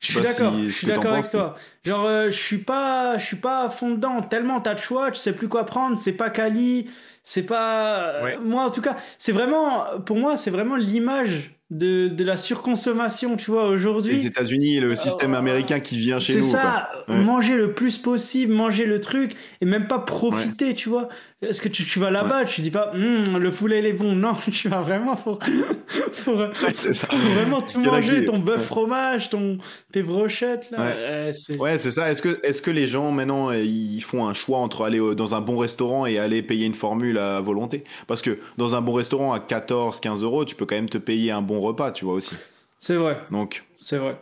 Je 0.07 0.13
suis 0.13 0.21
d'accord, 0.23 0.55
si 0.55 0.65
je 0.71 0.75
suis 0.75 0.87
d'accord 0.87 1.13
avec 1.13 1.25
mais- 1.25 1.31
toi. 1.31 1.55
Genre, 1.85 2.05
euh, 2.07 2.27
je 2.27 2.37
suis 2.37 2.59
pas, 2.59 3.19
je 3.19 3.25
suis 3.27 3.37
pas 3.37 3.65
à 3.65 3.71
fond 3.71 3.91
dedans. 3.91 4.21
Tellement 4.23 4.61
t'as 4.61 4.75
de 4.75 4.81
choix, 4.81 5.11
tu 5.11 5.19
sais 5.19 5.35
plus 5.35 5.49
quoi 5.49 5.65
prendre. 5.67 5.99
C'est 6.01 6.13
pas 6.13 6.31
quali, 6.31 6.91
c'est 7.23 7.45
pas. 7.45 8.23
Ouais. 8.23 8.37
Moi, 8.39 8.65
en 8.65 8.71
tout 8.71 8.83
cas, 8.83 8.97
c'est 9.19 9.33
vraiment, 9.33 9.85
pour 10.05 10.17
moi, 10.17 10.37
c'est 10.37 10.51
vraiment 10.51 10.77
l'image 10.77 11.53
de, 11.75 12.09
de 12.09 12.25
la 12.25 12.37
surconsommation. 12.37 13.37
Tu 13.37 13.51
vois, 13.51 13.65
Les 13.69 13.75
aujourd'hui, 13.75 14.27
États-Unis, 14.27 14.81
le 14.81 14.97
système 14.97 15.35
euh, 15.35 15.39
américain 15.39 15.81
qui 15.81 15.99
vient 15.99 16.19
chez 16.19 16.35
c'est 16.35 16.39
nous, 16.41 16.45
ça. 16.47 16.89
quoi. 17.07 17.15
Ouais. 17.15 17.23
Manger 17.23 17.57
le 17.57 17.73
plus 17.73 17.99
possible, 17.99 18.53
manger 18.53 18.87
le 18.87 19.01
truc 19.01 19.37
et 19.61 19.67
même 19.67 19.87
pas 19.87 19.99
profiter. 19.99 20.75
Tu 20.75 20.89
vois, 20.89 21.09
est-ce 21.43 21.61
que 21.61 21.69
tu, 21.69 21.85
tu 21.85 21.99
vas 21.99 22.11
là-bas, 22.11 22.45
tu 22.45 22.61
dis 22.61 22.71
pas, 22.71 22.93
Hum, 22.95 23.39
le 23.39 23.51
poulet 23.51 23.81
il 23.81 23.87
est 23.87 23.93
bon. 23.93 24.15
Non, 24.15 24.33
tu 24.53 24.69
vas 24.69 24.81
vraiment, 24.81 25.17
faut, 25.17 25.39
faut, 26.13 26.37
Ouais, 26.37 26.49
c'est 26.73 26.95
ça. 26.95 27.09
faut 27.09 27.17
vraiment 27.17 27.61
tout 27.63 27.81
manger, 27.81 28.21
qui- 28.21 28.27
ton 28.27 28.39
bœuf 28.39 28.59
ouais. 28.59 28.63
fromage, 28.65 29.31
ton, 29.31 29.59
tes 29.93 30.03
brochettes 30.03 30.69
là. 30.71 30.79
Ouais. 30.79 30.93
Euh, 30.97 31.33
c'est- 31.33 31.59
Ouais, 31.59 31.77
c'est 31.79 31.91
ça. 31.91 32.11
Est-ce 32.11 32.23
que, 32.23 32.41
est-ce 32.45 32.63
que 32.63 32.71
les 32.71 32.87
gens 32.87 33.11
maintenant 33.11 33.51
euh, 33.51 33.59
ils 33.63 34.01
font 34.01 34.27
un 34.27 34.35
choix 34.35 34.59
entre 34.59 34.85
aller 34.85 35.01
dans 35.15 35.35
un 35.35 35.41
bon 35.41 35.59
restaurant 35.59 36.07
et 36.07 36.19
aller 36.19 36.43
payer 36.43 36.67
une 36.67 36.75
formule 36.75 37.19
à 37.19 37.41
volonté? 37.41 37.85
Parce 38.07 38.23
que 38.23 38.39
dans 38.59 38.75
un 38.75 38.81
bon 38.81 38.93
restaurant 38.93 39.33
à 39.33 39.41
14, 39.41 40.01
15 40.01 40.23
euros, 40.23 40.45
tu 40.45 40.55
peux 40.55 40.67
quand 40.67 40.75
même 40.77 40.89
te 40.89 40.99
payer 40.99 41.31
un 41.31 41.43
bon 41.43 41.61
repas, 41.65 41.91
tu 41.93 42.05
vois 42.05 42.15
aussi. 42.15 42.35
C'est 42.81 42.97
vrai, 42.97 43.17
Donc, 43.31 43.65
c'est 43.79 43.99
vrai. 43.99 44.19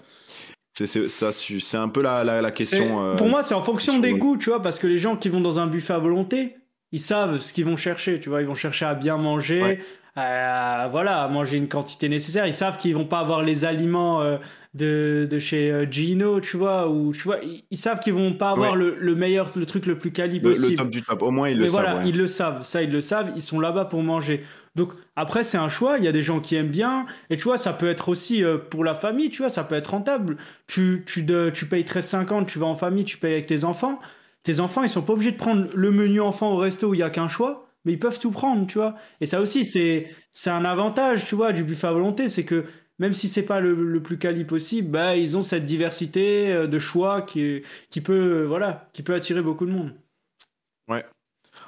c'est 0.72 0.86
c'est- 0.86 1.08
ça, 1.08 1.32
c'est 1.32 1.76
un 1.76 1.88
peu 1.88 2.02
la, 2.02 2.22
la, 2.24 2.50
question. 2.50 3.02
euh, 3.04 3.16
Pour 3.16 3.28
moi, 3.28 3.42
c'est 3.42 3.54
en 3.54 3.62
fonction 3.62 3.98
des 3.98 4.14
goûts, 4.14 4.36
tu 4.36 4.50
vois, 4.50 4.62
parce 4.62 4.78
que 4.78 4.86
les 4.86 4.98
gens 4.98 5.16
qui 5.16 5.28
vont 5.28 5.40
dans 5.40 5.58
un 5.58 5.66
buffet 5.66 5.94
à 5.94 5.98
volonté, 5.98 6.56
ils 6.92 7.00
savent 7.00 7.38
ce 7.38 7.52
qu'ils 7.52 7.64
vont 7.64 7.76
chercher, 7.76 8.20
tu 8.20 8.28
vois, 8.28 8.40
ils 8.40 8.46
vont 8.46 8.54
chercher 8.54 8.84
à 8.86 8.94
bien 8.94 9.16
manger, 9.16 9.62
Ouais. 9.62 9.80
À, 10.14 10.88
voilà, 10.90 11.22
à 11.22 11.28
manger 11.28 11.56
une 11.56 11.68
quantité 11.68 12.08
nécessaire. 12.08 12.46
Ils 12.46 12.52
savent 12.54 12.76
qu'ils 12.78 12.94
vont 12.94 13.06
pas 13.06 13.20
avoir 13.20 13.42
les 13.42 13.64
aliments 13.64 14.20
euh, 14.22 14.36
de, 14.74 15.26
de 15.30 15.38
chez 15.38 15.70
euh, 15.70 15.86
Gino, 15.90 16.40
tu 16.40 16.56
vois, 16.56 16.88
ou 16.88 17.12
tu 17.12 17.22
vois, 17.22 17.38
ils, 17.42 17.64
ils 17.70 17.76
savent 17.78 18.00
qu'ils 18.00 18.12
vont 18.14 18.34
pas 18.34 18.50
avoir 18.50 18.72
Ouais. 18.72 18.78
le, 18.78 18.96
le 18.98 19.14
meilleur, 19.14 19.50
le 19.56 19.64
truc 19.66 19.86
le 19.86 19.96
plus 19.98 20.12
quali 20.12 20.38
le, 20.38 20.50
le 20.50 20.54
possible. 20.54 20.76
top 20.76 20.90
du 20.90 21.02
top. 21.02 21.22
Au 21.22 21.30
moins, 21.30 21.48
ils 21.48 21.56
le 21.56 21.62
Mais 21.64 21.68
savent. 21.68 21.82
voilà, 21.82 21.96
ouais. 22.00 22.08
ils 22.08 22.16
le 22.18 22.26
savent, 22.26 22.62
ça 22.62 22.82
ils 22.82 22.90
le 22.90 23.00
savent, 23.00 23.32
ils 23.36 23.42
sont 23.42 23.60
là-bas 23.60 23.86
pour 23.86 24.02
manger. 24.02 24.44
Donc 24.74 24.92
après 25.16 25.44
c'est 25.44 25.58
un 25.58 25.68
choix, 25.68 25.98
il 25.98 26.04
y 26.04 26.08
a 26.08 26.12
des 26.12 26.22
gens 26.22 26.40
qui 26.40 26.56
aiment 26.56 26.68
bien, 26.68 27.04
et 27.28 27.36
tu 27.36 27.42
vois 27.44 27.58
ça 27.58 27.74
peut 27.74 27.88
être 27.88 28.08
aussi 28.08 28.42
euh, 28.42 28.56
pour 28.56 28.84
la 28.84 28.94
famille, 28.94 29.28
tu 29.30 29.38
vois, 29.42 29.50
ça 29.50 29.64
peut 29.64 29.74
être 29.74 29.88
rentable. 29.90 30.36
Tu, 30.66 31.04
tu, 31.06 31.22
de, 31.24 31.50
tu 31.52 31.66
payes 31.66 31.84
13,50, 31.84 32.46
tu 32.46 32.58
vas 32.58 32.66
en 32.66 32.74
famille, 32.74 33.04
tu 33.04 33.18
payes 33.18 33.32
avec 33.34 33.46
tes 33.46 33.64
enfants. 33.64 33.98
Tes 34.44 34.60
enfants 34.60 34.82
ils 34.82 34.88
sont 34.88 35.02
pas 35.02 35.12
obligés 35.12 35.32
de 35.32 35.36
prendre 35.36 35.66
le 35.74 35.90
menu 35.90 36.20
enfant 36.22 36.52
au 36.52 36.56
resto 36.56 36.88
où 36.88 36.94
il 36.94 37.00
y 37.00 37.02
a 37.02 37.10
qu'un 37.10 37.28
choix, 37.28 37.68
mais 37.84 37.92
ils 37.92 37.98
peuvent 37.98 38.18
tout 38.18 38.30
prendre, 38.30 38.66
tu 38.66 38.78
vois. 38.78 38.94
Et 39.20 39.26
ça 39.26 39.40
aussi 39.40 39.64
c'est 39.64 40.14
c'est 40.32 40.50
un 40.50 40.64
avantage, 40.64 41.26
tu 41.26 41.34
vois, 41.34 41.52
du 41.52 41.64
buffet 41.64 41.86
à 41.88 41.92
volonté, 41.92 42.28
c'est 42.28 42.44
que 42.44 42.64
même 42.98 43.12
si 43.14 43.28
c'est 43.28 43.44
pas 43.44 43.60
le, 43.60 43.74
le 43.74 44.02
plus 44.02 44.18
quali 44.18 44.44
possible, 44.44 44.88
bah 44.90 45.16
ils 45.16 45.36
ont 45.36 45.42
cette 45.42 45.64
diversité 45.64 46.52
euh, 46.52 46.66
de 46.66 46.78
choix 46.78 47.22
qui, 47.22 47.62
qui 47.90 48.00
peut 48.00 48.42
euh, 48.42 48.46
voilà, 48.46 48.88
qui 48.92 49.02
peut 49.02 49.14
attirer 49.14 49.42
beaucoup 49.42 49.66
de 49.66 49.72
monde. 49.72 49.92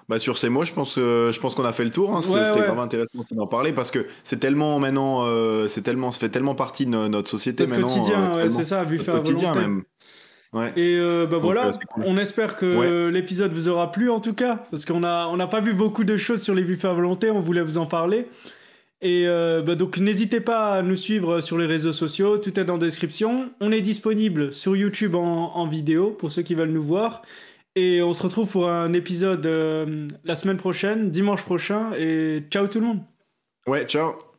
Bah, 0.08 0.18
sur 0.18 0.38
ces 0.38 0.48
mots, 0.48 0.64
je 0.64 0.72
pense, 0.72 0.94
que- 0.96 1.30
je 1.32 1.40
pense 1.40 1.54
qu'on 1.54 1.64
a 1.64 1.72
fait 1.72 1.84
le 1.84 1.90
tour. 1.90 2.14
hein. 2.14 2.20
C'était 2.22 2.34
Ouais, 2.34 2.50
ouais. 2.60 2.66
grave 2.66 2.78
intéressant 2.78 3.24
d'en 3.32 3.46
parler 3.46 3.72
parce 3.72 3.90
que 3.90 4.06
c'est 4.22 4.38
tellement 4.38 4.78
maintenant, 4.78 5.24
euh, 5.26 5.66
c'est 5.68 5.82
tellement, 5.82 6.10
ça 6.12 6.18
fait 6.20 6.28
tellement 6.28 6.54
partie 6.54 6.84
de 6.86 6.90
no- 6.90 7.08
notre 7.08 7.30
société 7.30 7.64
Notre 7.64 7.80
maintenant. 7.80 7.88
quotidien, 7.88 8.32
euh, 8.36 8.42
ouais, 8.44 8.50
c'est 8.50 8.64
ça, 8.64 8.84
buffet 8.84 9.10
Notre 9.12 9.16
à 9.18 9.20
quotidien 9.20 9.54
volonté. 9.54 9.68
même. 9.68 9.84
Ouais. 10.54 10.72
Et 10.76 10.96
euh, 10.96 11.26
bah 11.26 11.38
voilà, 11.38 11.66
euh, 11.66 11.72
cool. 11.88 12.04
on 12.06 12.16
espère 12.16 12.56
que 12.56 13.08
l'épisode 13.08 13.52
vous 13.52 13.68
aura 13.68 13.90
plu 13.90 14.08
en 14.08 14.20
tout 14.20 14.34
cas, 14.34 14.64
parce 14.70 14.84
qu'on 14.84 15.02
a 15.02 15.26
on 15.26 15.36
n'a 15.36 15.48
pas 15.48 15.60
vu 15.60 15.74
beaucoup 15.74 16.04
de 16.04 16.16
choses 16.16 16.42
sur 16.42 16.54
les 16.54 16.62
buffets 16.62 16.88
à 16.88 16.92
volonté, 16.92 17.28
on 17.30 17.40
voulait 17.40 17.62
vous 17.62 17.76
en 17.76 17.86
parler. 17.86 18.28
Et 19.02 19.24
euh, 19.26 19.60
bah 19.62 19.74
donc 19.74 19.98
n'hésitez 19.98 20.40
pas 20.40 20.76
à 20.76 20.82
nous 20.82 20.96
suivre 20.96 21.40
sur 21.40 21.58
les 21.58 21.66
réseaux 21.66 21.92
sociaux, 21.92 22.38
tout 22.38 22.58
est 22.58 22.64
dans 22.64 22.74
la 22.74 22.86
description. 22.86 23.50
On 23.60 23.72
est 23.72 23.82
disponible 23.82 24.54
sur 24.54 24.76
YouTube 24.76 25.16
en, 25.16 25.54
en 25.56 25.66
vidéo 25.66 26.10
pour 26.10 26.32
ceux 26.32 26.42
qui 26.42 26.54
veulent 26.54 26.70
nous 26.70 26.82
voir. 26.82 27.22
Et 27.76 28.00
on 28.02 28.12
se 28.12 28.22
retrouve 28.22 28.48
pour 28.48 28.70
un 28.70 28.92
épisode 28.92 29.44
euh, 29.46 30.06
la 30.22 30.36
semaine 30.36 30.56
prochaine, 30.56 31.10
dimanche 31.10 31.42
prochain. 31.42 31.92
Et 31.98 32.44
ciao 32.48 32.68
tout 32.68 32.80
le 32.80 32.86
monde. 32.86 33.00
Ouais, 33.66 33.84
ciao. 33.84 34.33